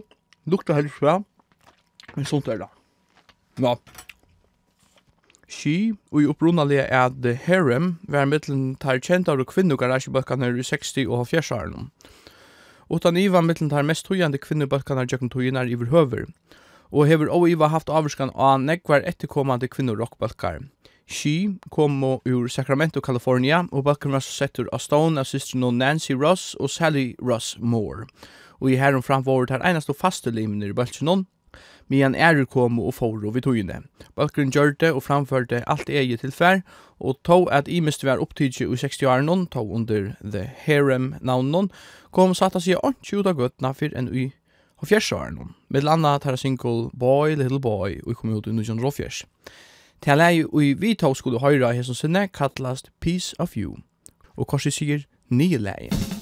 Lukter 0.45 0.73
heller 0.77 0.89
ikke 0.89 1.05
bra. 1.05 1.15
Men 2.15 2.25
sånt 2.25 2.47
er 2.47 2.61
det. 2.61 2.69
Ja. 3.59 3.75
Ski, 5.47 5.93
og 6.11 6.21
i 6.21 6.27
opprunnelig 6.29 6.81
er 6.83 7.07
at 7.07 7.25
Harem 7.45 7.97
var 8.09 8.27
mittelen 8.29 8.75
tar 8.81 8.99
kjent 8.99 9.29
av 9.29 9.43
kvinnogarasjebøkene 9.45 10.49
i 10.55 10.65
60- 10.65 11.07
og 11.07 11.27
70-årene. 11.29 11.89
Utan 12.89 13.17
Iva 13.17 13.41
mittelen 13.41 13.71
tar 13.71 13.85
mest 13.85 14.05
tøyende 14.05 14.41
kvinnobøkene 14.41 15.05
i 15.05 15.09
jøkken 15.09 15.31
tøyene 15.33 15.65
i 15.69 15.77
verhøver. 15.79 16.27
Og 16.91 17.07
hever 17.09 17.31
og 17.33 17.47
Iva 17.49 17.69
haft 17.73 17.89
avvarskan 17.89 18.33
av 18.35 18.59
nekvar 18.61 19.05
etterkommande 19.05 19.69
kvinnorockbøkkar. 19.71 20.61
She 21.07 21.57
kom 21.69 22.03
ur 22.03 22.47
Sacramento, 22.47 23.01
California, 23.01 23.67
og 23.71 23.85
bøkken 23.85 24.11
var 24.11 24.23
settur 24.25 24.69
av 24.73 24.81
Stone 24.81 25.21
av 25.21 25.29
systeren 25.29 25.77
Nancy 25.77 26.13
Ross 26.17 26.55
og 26.59 26.69
Sally 26.69 27.13
Ross 27.21 27.55
Moore 27.59 28.07
og 28.61 28.71
i 28.71 28.79
herren 28.79 29.03
framfor 29.03 29.45
tar 29.45 29.63
og 29.63 29.95
faste 29.95 30.31
limner 30.31 30.69
i 30.69 30.73
bølsen 30.73 31.25
medan 31.87 32.15
er 32.15 32.45
kom 32.45 32.79
og 32.79 32.95
fóru 32.97 33.31
við 33.31 33.45
tøyne. 33.45 33.83
gjør 34.51 34.75
det 34.79 34.91
og 34.93 35.03
framførte 35.03 35.63
alt 35.69 35.89
eget 35.89 36.19
tilfær, 36.19 36.61
og 36.99 37.19
tog 37.23 37.49
at 37.51 37.67
imest 37.67 38.03
var 38.03 38.17
opptidje 38.17 38.65
i 38.65 38.75
60-årene, 38.75 39.49
tog 39.51 39.71
under 39.71 40.15
The 40.23 40.49
Harem-navnen, 40.65 41.69
kom 42.11 42.33
satt 42.33 42.55
seg 42.61 42.79
ordentlig 42.81 43.19
ut 43.19 43.27
av 43.27 43.37
gøttene 43.37 43.73
for 43.73 43.95
enn 43.95 44.09
i 44.13 44.31
og 44.81 44.89
fjersårene. 44.89 45.53
Med 45.69 45.83
landa 45.83 46.17
tar 46.19 46.35
single 46.35 46.89
Boy, 46.93 47.35
Little 47.35 47.59
Boy, 47.59 48.01
og 48.05 48.15
kom 48.15 48.33
ut 48.35 48.47
i 48.47 48.55
1904. 48.55 49.25
Til 50.03 50.19
lei 50.19 50.43
og 50.43 50.81
vi 50.81 50.93
tog 50.93 51.15
skulle 51.17 51.39
høyra 51.39 51.71
hesson 51.73 51.95
sinne 51.95 52.27
kallast 52.27 52.91
Peace 52.99 53.35
of 53.39 53.55
You, 53.57 53.79
og 54.35 54.47
korsi 54.47 54.71
sier 54.71 55.07
nye 55.31 55.57
leie. 55.57 56.14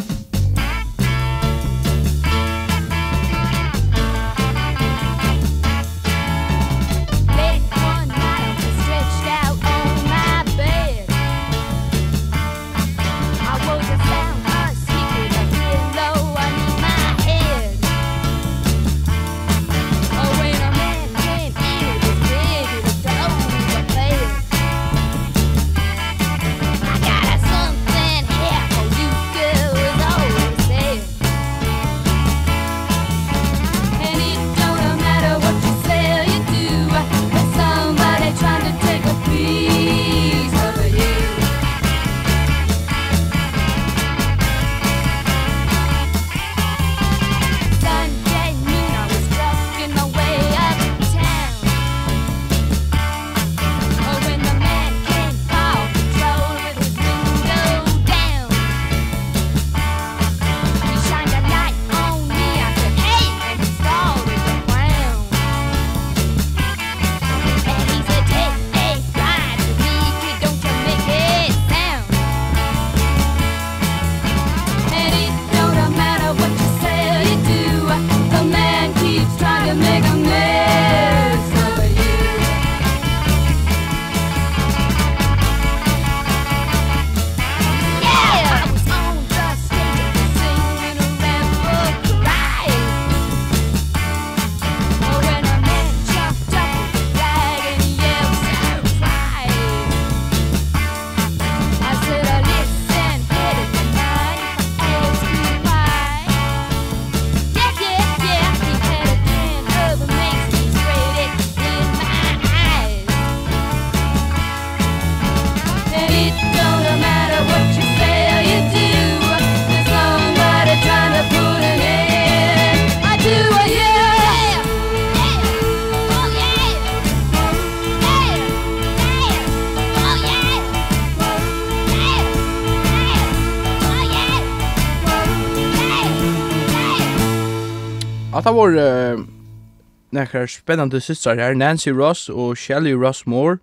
nekkar 140.24 140.50
spennande 140.50 141.02
systrar 141.04 141.38
her, 141.40 141.54
Nancy 141.54 141.92
Ross 141.94 142.30
og 142.30 142.58
Shelly 142.58 142.96
Ross 142.98 143.28
Moore, 143.28 143.60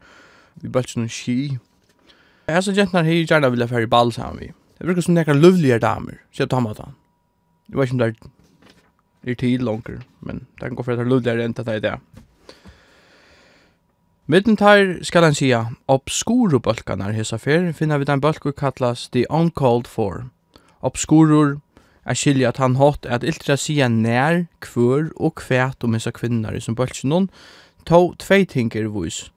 vi 0.60 0.70
bøtt 0.70 0.94
noen 0.96 1.10
ski. 1.10 1.58
Her 2.50 2.62
som 2.64 2.76
jentnar 2.76 3.08
her 3.08 3.24
gjerna 3.24 3.50
vilja 3.52 3.68
færi 3.70 3.88
ball 3.90 4.12
saman 4.12 4.40
vi. 4.40 4.52
Det 4.78 4.88
virker 4.88 5.04
som 5.04 5.16
nekkar 5.16 5.36
løvlige 5.36 5.78
damer, 5.82 6.22
sier 6.32 6.48
Tamata. 6.48 6.92
Jeg 7.70 7.78
vet 7.78 7.90
ikke 7.90 7.96
om 7.96 8.00
det 8.00 8.08
er, 8.08 8.32
er 9.30 9.38
tid 9.38 9.62
langer, 9.66 10.00
men 10.24 10.44
det 10.58 10.68
kan 10.68 10.76
gå 10.78 10.84
for 10.86 10.94
at 10.94 11.00
det 11.00 11.06
er 11.06 11.12
løvligere 11.12 11.44
enn 11.44 11.56
det 11.58 11.68
er 11.68 11.84
det. 11.84 11.96
Mitten 14.30 14.56
tar, 14.56 15.00
skal 15.02 15.26
han 15.26 15.34
sia, 15.34 15.64
obskuro 15.90 16.60
bølkanar 16.62 17.16
hesa 17.16 17.38
fer, 17.38 17.72
finna 17.74 17.98
vi 17.98 18.06
den 18.06 18.22
bølkur 18.22 18.54
kallast 18.54 19.10
The 19.12 19.24
Uncalled 19.26 19.90
For. 19.90 20.28
Obskurur 20.86 21.58
Jeg 22.10 22.18
skiljer 22.18 22.48
at 22.48 22.58
han 22.58 22.74
hatt 22.74 23.06
at 23.06 23.22
iltra 23.22 23.54
sia 23.54 23.86
nær, 23.86 24.40
kvør 24.58 25.12
og 25.14 25.36
kvæt 25.38 25.84
om 25.86 25.92
hessa 25.94 26.10
kvinnar 26.10 26.56
i 26.58 26.62
som 26.64 26.74
bølsen 26.74 27.12
hon, 27.14 27.28
to 27.86 28.16
tvei 28.18 28.42
tinker 28.50 28.88
vois. 28.90 29.28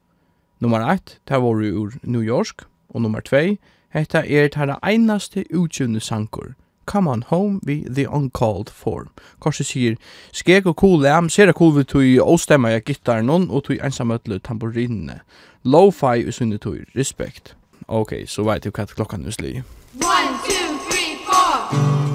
Nummer 0.58 0.82
1, 0.82 1.20
det 1.30 1.38
var 1.44 1.62
ur 1.62 1.94
New 2.02 2.22
York, 2.22 2.66
og 2.90 3.02
nummer 3.02 3.22
2, 3.22 3.60
hetta 3.94 4.24
er 4.26 4.50
tæra 4.50 4.80
einaste 4.82 5.46
utgjunne 5.54 6.00
sankor, 6.00 6.56
Come 6.86 7.08
on 7.08 7.22
home 7.22 7.62
with 7.64 7.94
the 7.96 8.08
uncalled 8.10 8.70
form. 8.70 9.10
Korset 9.40 9.66
sier, 9.66 9.96
skek 10.34 10.66
og 10.66 10.76
cool 10.76 11.02
lam, 11.02 11.30
ser 11.30 11.46
det 11.46 11.56
cool 11.56 11.78
vi 11.78 11.84
tui 11.84 12.20
åstemma 12.20 12.74
jeg 12.74 12.84
gittaren 12.84 13.30
hon, 13.30 13.50
og 13.50 13.64
tui 13.64 13.78
ensamøtle 13.80 14.40
tamburinene. 14.40 15.22
Lo-fi 15.64 16.26
og 16.28 16.34
sunne 16.34 16.58
tui, 16.58 16.82
respekt. 16.98 17.56
Ok, 17.88 18.26
så 18.28 18.44
veit 18.44 18.66
du 18.66 18.72
hva 18.72 18.90
klokkan 18.90 19.26
er 19.26 19.38
sli. 19.38 19.54
1, 19.62 19.64
2, 20.02 20.58
3, 20.90 21.06
4! 21.30 22.13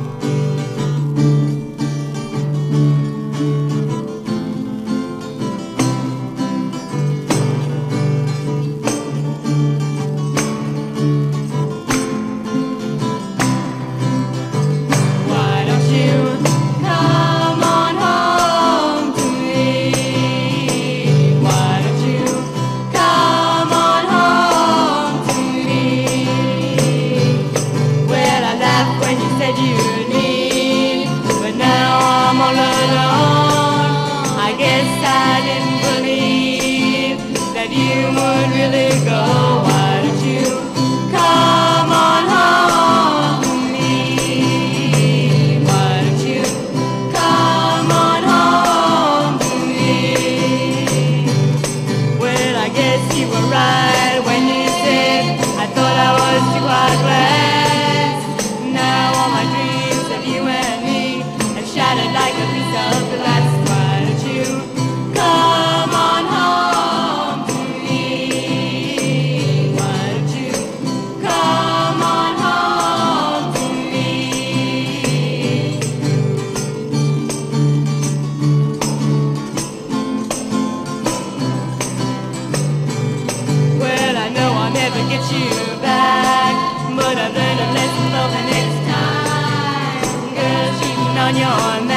Anjan 91.29 91.88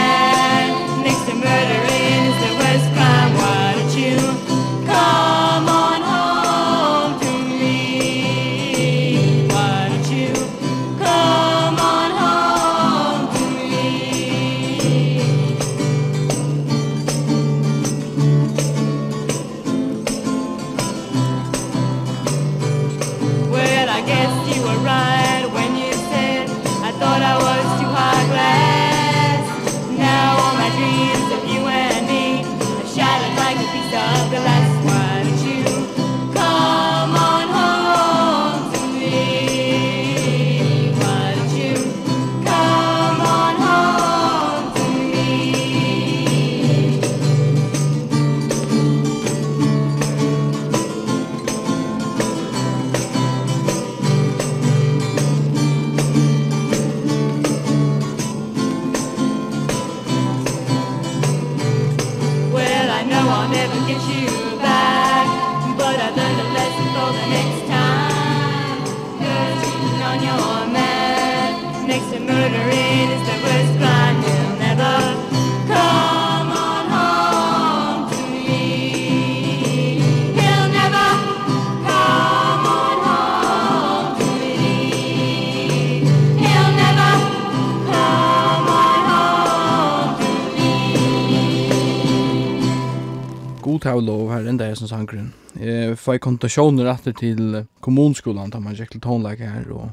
gud 93.82 93.90
Have 93.90 94.02
lov 94.02 94.32
her 94.32 94.48
enda 94.48 94.68
hessen 94.70 94.88
sangren. 94.88 95.34
Jeg 95.60 95.98
får 95.98 96.20
kontasjoner 96.22 96.86
etter 96.92 97.14
til 97.14 97.66
kommunskolan, 97.82 98.50
da 98.50 98.60
man 98.60 98.76
gikk 98.76 98.92
til 98.92 99.02
tonelager 99.02 99.50
her, 99.50 99.66
og 99.74 99.90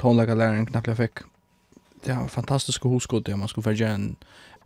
tonleikalæreren 0.00 0.66
knappt 0.66 0.88
jeg 0.88 0.96
fikk. 0.96 1.24
Det 2.04 2.16
var 2.16 2.28
fantastiske 2.28 2.88
hoskod, 2.88 3.28
ja, 3.28 3.36
man 3.36 3.48
skulle 3.48 3.64
få 3.64 3.76
gjøre 3.76 3.94
en, 3.94 4.16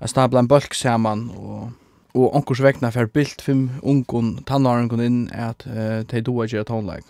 en 0.01 0.09
stabla 0.09 0.41
en 0.41 0.49
bølg 0.49 0.75
saman, 0.75 1.31
og 1.37 1.73
og 2.15 2.31
onkurs 2.37 2.61
vegna 2.63 2.93
fer 2.95 3.09
bilt 3.11 3.43
fem 3.43 3.71
ungun 3.83 4.37
tannaringun 4.47 5.01
inn 5.03 5.17
at 5.35 5.65
uh, 5.67 6.07
de 6.07 6.21
doa 6.23 6.47
gjøre 6.47 6.69
tonleik. 6.69 7.09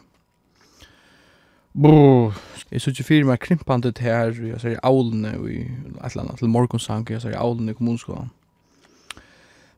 Brr, 1.76 2.32
jeg 2.70 2.80
sykje 2.80 3.05
fyrir 3.05 3.28
meg 3.28 3.42
krimpande 3.45 3.92
til 3.92 4.09
her, 4.09 4.32
jeg 4.32 4.61
ser 4.62 4.78
i 4.78 4.80
aulene, 4.82 5.34
og 5.36 5.51
i 5.51 5.61
et 5.61 5.99
eller 6.09 6.22
annet, 6.22 6.38
til 6.38 6.49
morgonsang, 6.49 7.05
jeg 7.11 7.20
ser 7.20 7.36
i 7.36 7.36
aulene 7.36 7.74
i 7.74 7.76
kommunskolan. 7.76 8.32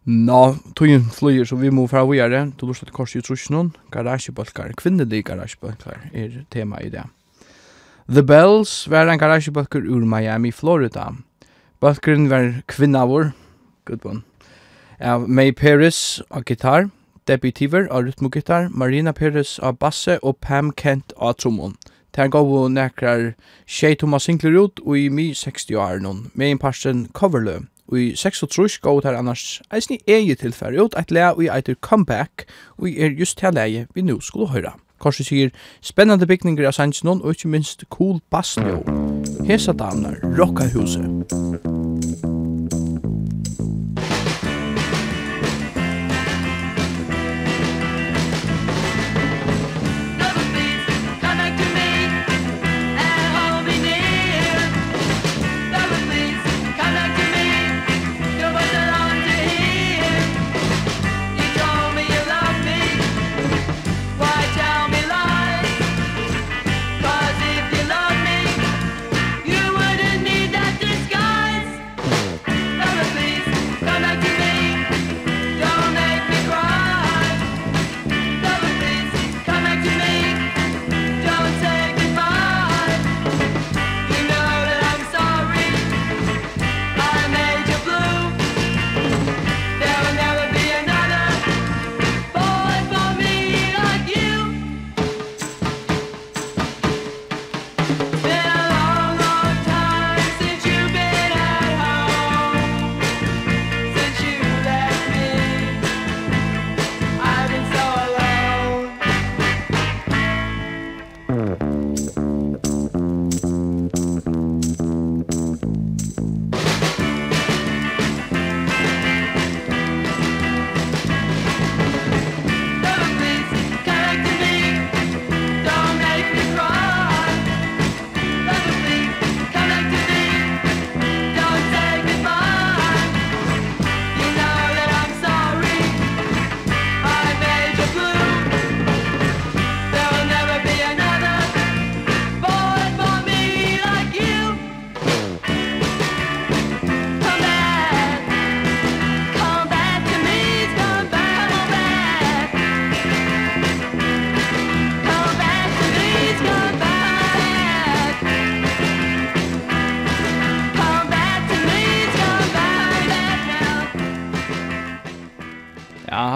Nå, 0.07 0.57
tøyen 0.79 1.09
flyger, 1.11 1.49
så 1.51 1.57
vi 1.59 1.71
må 1.75 1.89
fra 1.91 2.05
vi 2.07 2.21
er 2.23 2.31
det. 2.31 2.43
Du 2.61 2.69
lurer 2.69 2.79
til 2.79 2.95
kors 2.95 3.17
i 3.19 3.23
trusjonen. 3.27 3.73
Garasjebalkar, 3.91 4.71
kvinnelige 4.79 5.27
garasjebalkar 5.27 6.05
er 6.15 6.45
tema 6.51 6.79
i 6.79 6.93
det. 6.93 7.03
The 8.07 8.23
Bells 8.23 8.87
var 8.87 9.11
en 9.11 9.19
garasjebalkar 9.19 9.83
ur 9.83 10.07
Miami, 10.07 10.53
Florida. 10.53 11.09
Balkaren 11.81 12.31
var 12.31 12.63
kvinnavor, 12.69 13.33
good 13.85 14.07
one, 14.07 14.23
av 15.01 15.29
May 15.29 15.51
Paris 15.53 16.23
av 16.31 16.45
gitar, 16.45 16.89
Debbie 17.27 17.51
Tiver 17.51 17.89
av 17.91 18.07
rytmogitar, 18.07 18.71
Marina 18.71 19.13
Paris 19.13 19.59
av 19.59 19.79
basse 19.79 20.21
og 20.23 20.39
Pam 20.41 20.71
Kent 20.71 21.13
av 21.19 21.35
trommon. 21.35 21.75
Tær 22.15 22.31
gav 22.31 22.47
og 22.47 22.71
nekrar 22.71 23.35
tjej 23.67 23.99
Thomas 23.99 24.31
Sinclair 24.31 24.55
ut 24.55 24.81
og 24.87 24.99
i 24.99 25.09
mi 25.11 25.33
60 25.35 25.75
år 25.75 25.99
noen, 26.01 26.31
med 26.33 26.55
en 26.55 26.63
parsen 26.63 27.09
coverløv 27.13 27.67
i 27.95 28.15
36 28.17 28.81
gav 28.83 29.03
her 29.05 29.19
annars 29.19 29.61
eisni 29.73 30.01
egi 30.07 30.35
tilfæri 30.35 30.81
ut 30.83 30.97
eit 30.99 31.11
lea 31.11 31.33
i 31.41 31.51
eitur 31.53 31.79
comeback, 31.81 32.47
og 32.79 32.89
er 32.89 33.15
just 33.19 33.39
til 33.39 33.55
leie 33.55 33.87
vi 33.95 34.03
nu 34.03 34.21
skulle 34.21 34.49
høyra. 34.49 34.77
Korsi 34.99 35.25
sier 35.25 35.53
spennande 35.85 36.27
bygninger 36.27 36.67
av 36.67 36.73
sannsnån 36.73 37.21
og 37.23 37.37
ikke 37.37 37.53
minst 37.53 37.85
cool 37.93 38.21
bassnjå. 38.33 38.81
Hesa 39.47 39.77
damnar, 39.77 40.23
rocka 40.39 40.71
huset. 40.73 41.76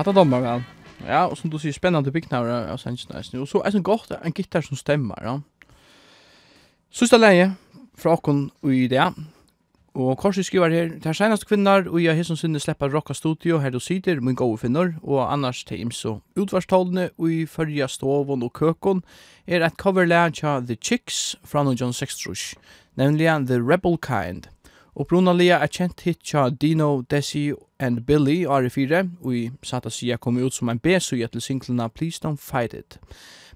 det 0.06 0.14
dommer 0.14 0.40
vel. 0.44 0.62
Ja, 1.06 1.24
og 1.26 1.36
som 1.38 1.50
du 1.50 1.58
sier, 1.58 1.72
spennende 1.72 2.12
byggnaver 2.12 2.68
av 2.70 2.78
Sanchen 2.78 3.40
Og 3.40 3.48
så 3.48 3.62
er 3.64 3.70
det 3.70 3.82
godt 3.84 4.12
en 4.12 4.32
gitar 4.32 4.62
som 4.62 4.76
stemmer, 4.76 5.16
ja. 5.24 5.38
Sista 6.90 7.16
leie 7.16 7.52
fra 7.96 8.16
okken 8.16 8.50
i 8.66 8.86
det. 8.90 9.12
Og 9.94 10.18
Korsi 10.18 10.42
skriver 10.42 10.70
her, 10.70 10.90
«Ter 11.02 11.12
senast 11.12 11.46
kvinnar, 11.46 11.88
og 11.88 12.02
jeg 12.02 12.24
som 12.24 12.36
sinne 12.38 12.60
sleppa 12.62 12.86
rocka 12.86 13.14
studio 13.14 13.58
her 13.58 13.70
du 13.70 13.80
sider, 13.80 14.20
min 14.20 14.34
gode 14.38 14.58
finnar, 14.58 14.94
og 15.02 15.32
annars 15.32 15.64
til 15.64 15.80
imso. 15.80 16.20
Utvarstålene 16.38 17.10
og 17.18 17.30
i 17.30 17.46
fyrja 17.46 17.88
stovon 17.88 18.42
og 18.42 18.52
køkon 18.52 19.02
er 19.46 19.66
et 19.66 19.76
coverlæg 19.76 20.38
tja 20.38 20.60
The 20.60 20.76
Chicks 20.76 21.36
fra 21.44 21.64
1906, 21.66 22.54
nemlig 22.96 23.26
The 23.46 23.58
Rebel 23.58 23.98
Kind. 23.98 24.46
Opprunalega 24.94 25.60
er 25.62 25.70
kjent 25.70 26.00
hit 26.02 26.18
tja 26.26 26.48
Dino, 26.50 27.02
Desi 27.02 27.52
and 27.78 28.00
Billy 28.06 28.46
ari 28.46 28.68
4 28.68 29.04
og 29.22 29.34
i 29.34 29.50
satt 29.62 29.86
sida 29.92 30.16
kom 30.16 30.38
ut 30.38 30.54
som 30.54 30.68
en 30.68 30.78
besuja 30.78 31.26
til 31.26 31.40
singlena 31.40 31.88
Please 31.88 32.20
Don't 32.24 32.36
Fight 32.36 32.74
It. 32.74 32.98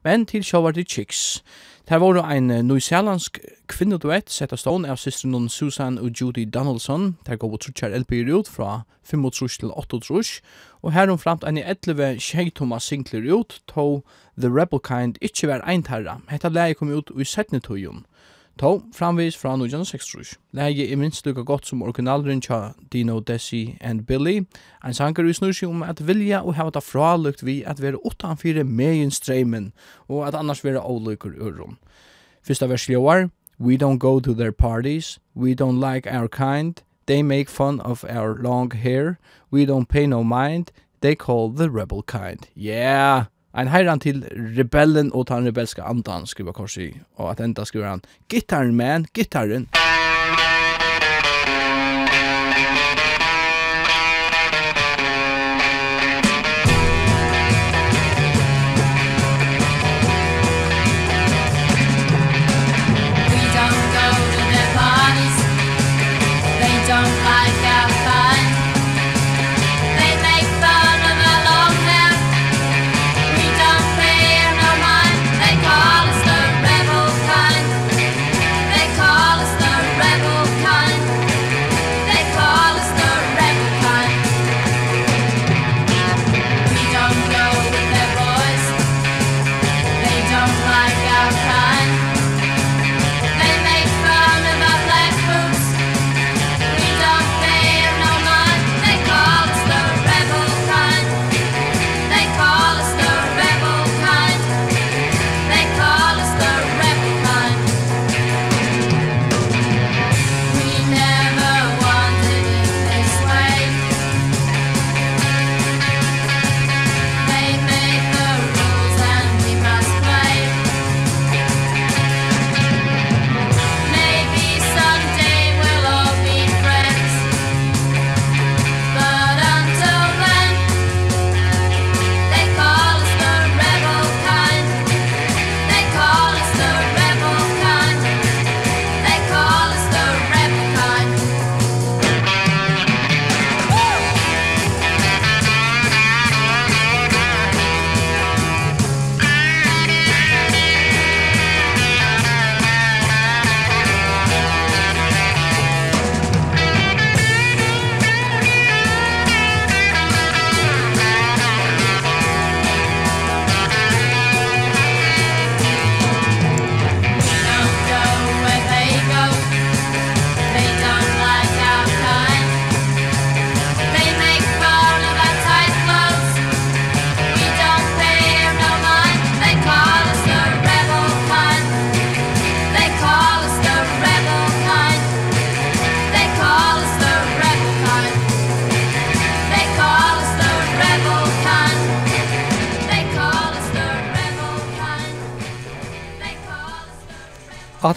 Men 0.05 0.27
til 0.27 0.45
sjå 0.45 0.61
var 0.61 0.73
det 0.73 0.89
Chicks. 0.89 1.43
Det 1.89 2.01
var 2.01 2.21
ein 2.23 2.47
nysjalandsk 2.47 3.39
kvinneduett 3.69 4.31
sett 4.31 4.53
av 4.53 4.59
stående 4.61 4.91
av 4.93 4.97
systrene 4.97 5.49
Susan 5.51 5.99
og 5.99 6.13
Judy 6.21 6.45
Donaldson. 6.45 7.17
Det 7.27 7.39
går 7.39 7.57
trutjar 7.57 7.97
LP 7.99 8.13
ut 8.29 8.49
fra 8.49 8.85
35 9.05 9.59
til 9.61 9.71
38 9.71 10.41
og 10.83 10.93
her 10.93 11.09
hun 11.09 11.19
framt 11.19 11.45
ein 11.45 11.59
11 11.59 12.21
tjeitoma 12.21 12.79
singler 12.79 13.25
ut, 13.33 13.63
to 13.67 14.05
The 14.39 14.49
Rebel 14.49 14.81
Kind 14.81 15.17
ikkje 15.21 15.49
var 15.49 15.65
eintarra. 15.69 16.21
Hetta 16.29 16.49
leie 16.49 16.75
kom 16.75 16.93
ut 16.93 17.11
i 17.17 17.25
17 17.25 17.61
tøyum. 17.61 18.05
To, 18.59 18.83
framvis 18.95 19.37
fra 19.37 19.49
1966. 19.49 20.39
Læge 20.53 20.93
er 20.93 20.97
minst 20.97 21.27
lukka 21.27 21.43
godt 21.43 21.67
som 21.67 21.83
originalren 21.83 22.41
tja 22.41 22.73
Dino, 22.93 23.21
Desi 23.21 23.77
and 23.81 24.07
Billy. 24.07 24.47
Ein 24.85 24.95
sankar 24.95 25.27
i 25.27 25.33
snursi 25.33 25.67
om 25.67 25.83
at 25.83 26.07
vilja 26.07 26.43
og 26.43 26.55
hava 26.55 26.71
ta 26.71 26.79
fralukt 26.79 27.43
vi 27.47 27.63
at 27.67 27.83
være 27.83 28.07
utanfyrir 28.07 28.63
megin 28.63 29.11
streimen 29.11 29.73
og 30.09 30.29
at 30.29 30.35
annars 30.35 30.65
være 30.65 30.81
olukur 30.81 31.35
urum. 31.41 31.79
Fyrsta 32.47 32.67
vers 32.67 32.89
ljóar, 32.89 33.29
We 33.59 33.77
don't 33.77 33.99
go 33.99 34.21
to 34.21 34.35
their 34.35 34.53
parties, 34.53 35.19
we 35.35 35.55
don't 35.55 35.81
like 35.81 36.07
our 36.07 36.29
kind, 36.29 36.83
they 37.07 37.23
make 37.23 37.49
fun 37.49 37.81
of 37.81 38.05
our 38.05 38.35
long 38.35 38.71
hair, 38.73 39.19
we 39.51 39.65
don't 39.65 39.89
pay 39.89 40.07
no 40.07 40.25
mind, 40.25 40.73
they 41.01 41.15
call 41.15 41.51
the 41.51 41.71
rebel 41.71 42.03
kind. 42.03 42.49
Yeah! 42.55 43.27
Ein 43.55 43.69
heiran 43.71 44.01
til 44.03 44.25
rebellen 44.57 45.13
og 45.15 45.29
tan 45.29 45.47
rebelska 45.47 45.85
andan 45.87 46.25
skriva 46.27 46.51
korsi 46.53 46.89
og 47.15 47.29
at 47.31 47.43
enda 47.45 47.63
skriver 47.63 47.87
han 47.87 48.03
gitarren 48.29 48.75
Man, 48.75 49.07
gitarren. 49.15 49.69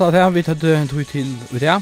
av 0.07 0.13
det 0.13 0.25
vi 0.35 0.41
tatt 0.45 0.63
en 0.63 0.87
tog 0.87 1.03
til 1.09 1.27
i 1.51 1.59
det. 1.59 1.73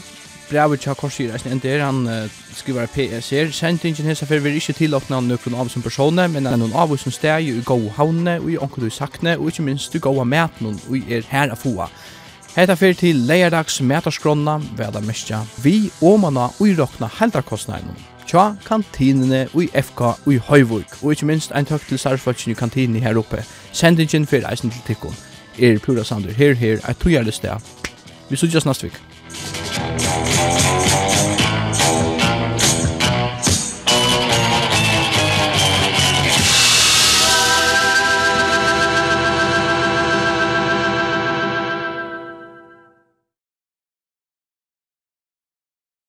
Brevet 0.49 0.81
til 0.81 0.95
Korsi 0.97 1.25
reisen 1.29 1.51
enn 1.53 1.61
der, 1.61 1.83
han 1.85 2.05
uh, 2.09 2.37
skriver 2.57 2.89
PS 2.89 3.29
her. 3.33 3.51
Sendingen 3.53 4.07
hesa 4.09 4.25
fer 4.29 4.41
vi 4.41 4.53
ikke 4.57 4.73
tilåpna 4.77 5.19
nøkron 5.21 5.57
av 5.57 5.69
som 5.73 5.83
personer, 5.85 6.29
men 6.33 6.47
er 6.49 6.57
noen 6.57 6.73
av 6.73 6.93
oss 6.93 7.05
som 7.05 7.13
steg 7.13 7.49
i 7.49 7.59
gode 7.65 7.91
havne, 7.97 8.37
og 8.41 8.47
i 8.49 8.57
onkel 8.61 8.87
du 8.87 8.93
sakne, 8.93 9.35
og 9.37 9.51
ikke 9.51 9.65
minst 9.67 9.93
du 9.93 9.99
gode 10.01 10.25
mætnen, 10.29 10.79
og 10.87 10.97
i 10.97 11.03
er 11.17 11.27
her 11.29 11.53
av 11.53 11.61
foa. 11.61 11.89
Hetta 12.55 12.77
fer 12.79 12.97
til 12.97 13.21
leierdags 13.29 13.77
mæterskrona, 13.81 14.57
veda 14.79 15.03
mestja, 15.05 15.43
vi 15.61 15.91
åmana 16.01 16.47
og 16.55 16.65
i 16.65 16.73
rokna 16.79 17.11
heldarkostnægnen. 17.19 18.01
Tja, 18.25 18.55
kantinene 18.65 19.45
og 19.51 19.67
i 19.67 19.69
FK 19.69 20.01
og 20.07 20.33
i 20.33 20.41
Høyvuk, 20.49 20.97
og 21.03 21.13
ikkje 21.13 21.29
minst 21.29 21.53
ein 21.53 21.69
tøkt 21.69 21.91
til 21.91 22.01
sarfalskjen 22.01 22.55
i 22.55 22.57
kantinen 22.57 23.05
her 23.05 23.21
oppe. 23.21 23.45
Sendingen 23.73 24.25
fer 24.25 24.49
eisen 24.49 24.73
til 24.73 24.85
tikkun 24.89 25.25
er 25.59 25.79
pura 25.79 26.03
Sander 26.03 26.33
her 26.33 26.53
her 26.53 26.79
at 26.83 27.33
sted. 27.33 27.84
Vi 28.29 28.39
sugið 28.39 28.65
næst 28.65 28.87
vik. 28.87 29.01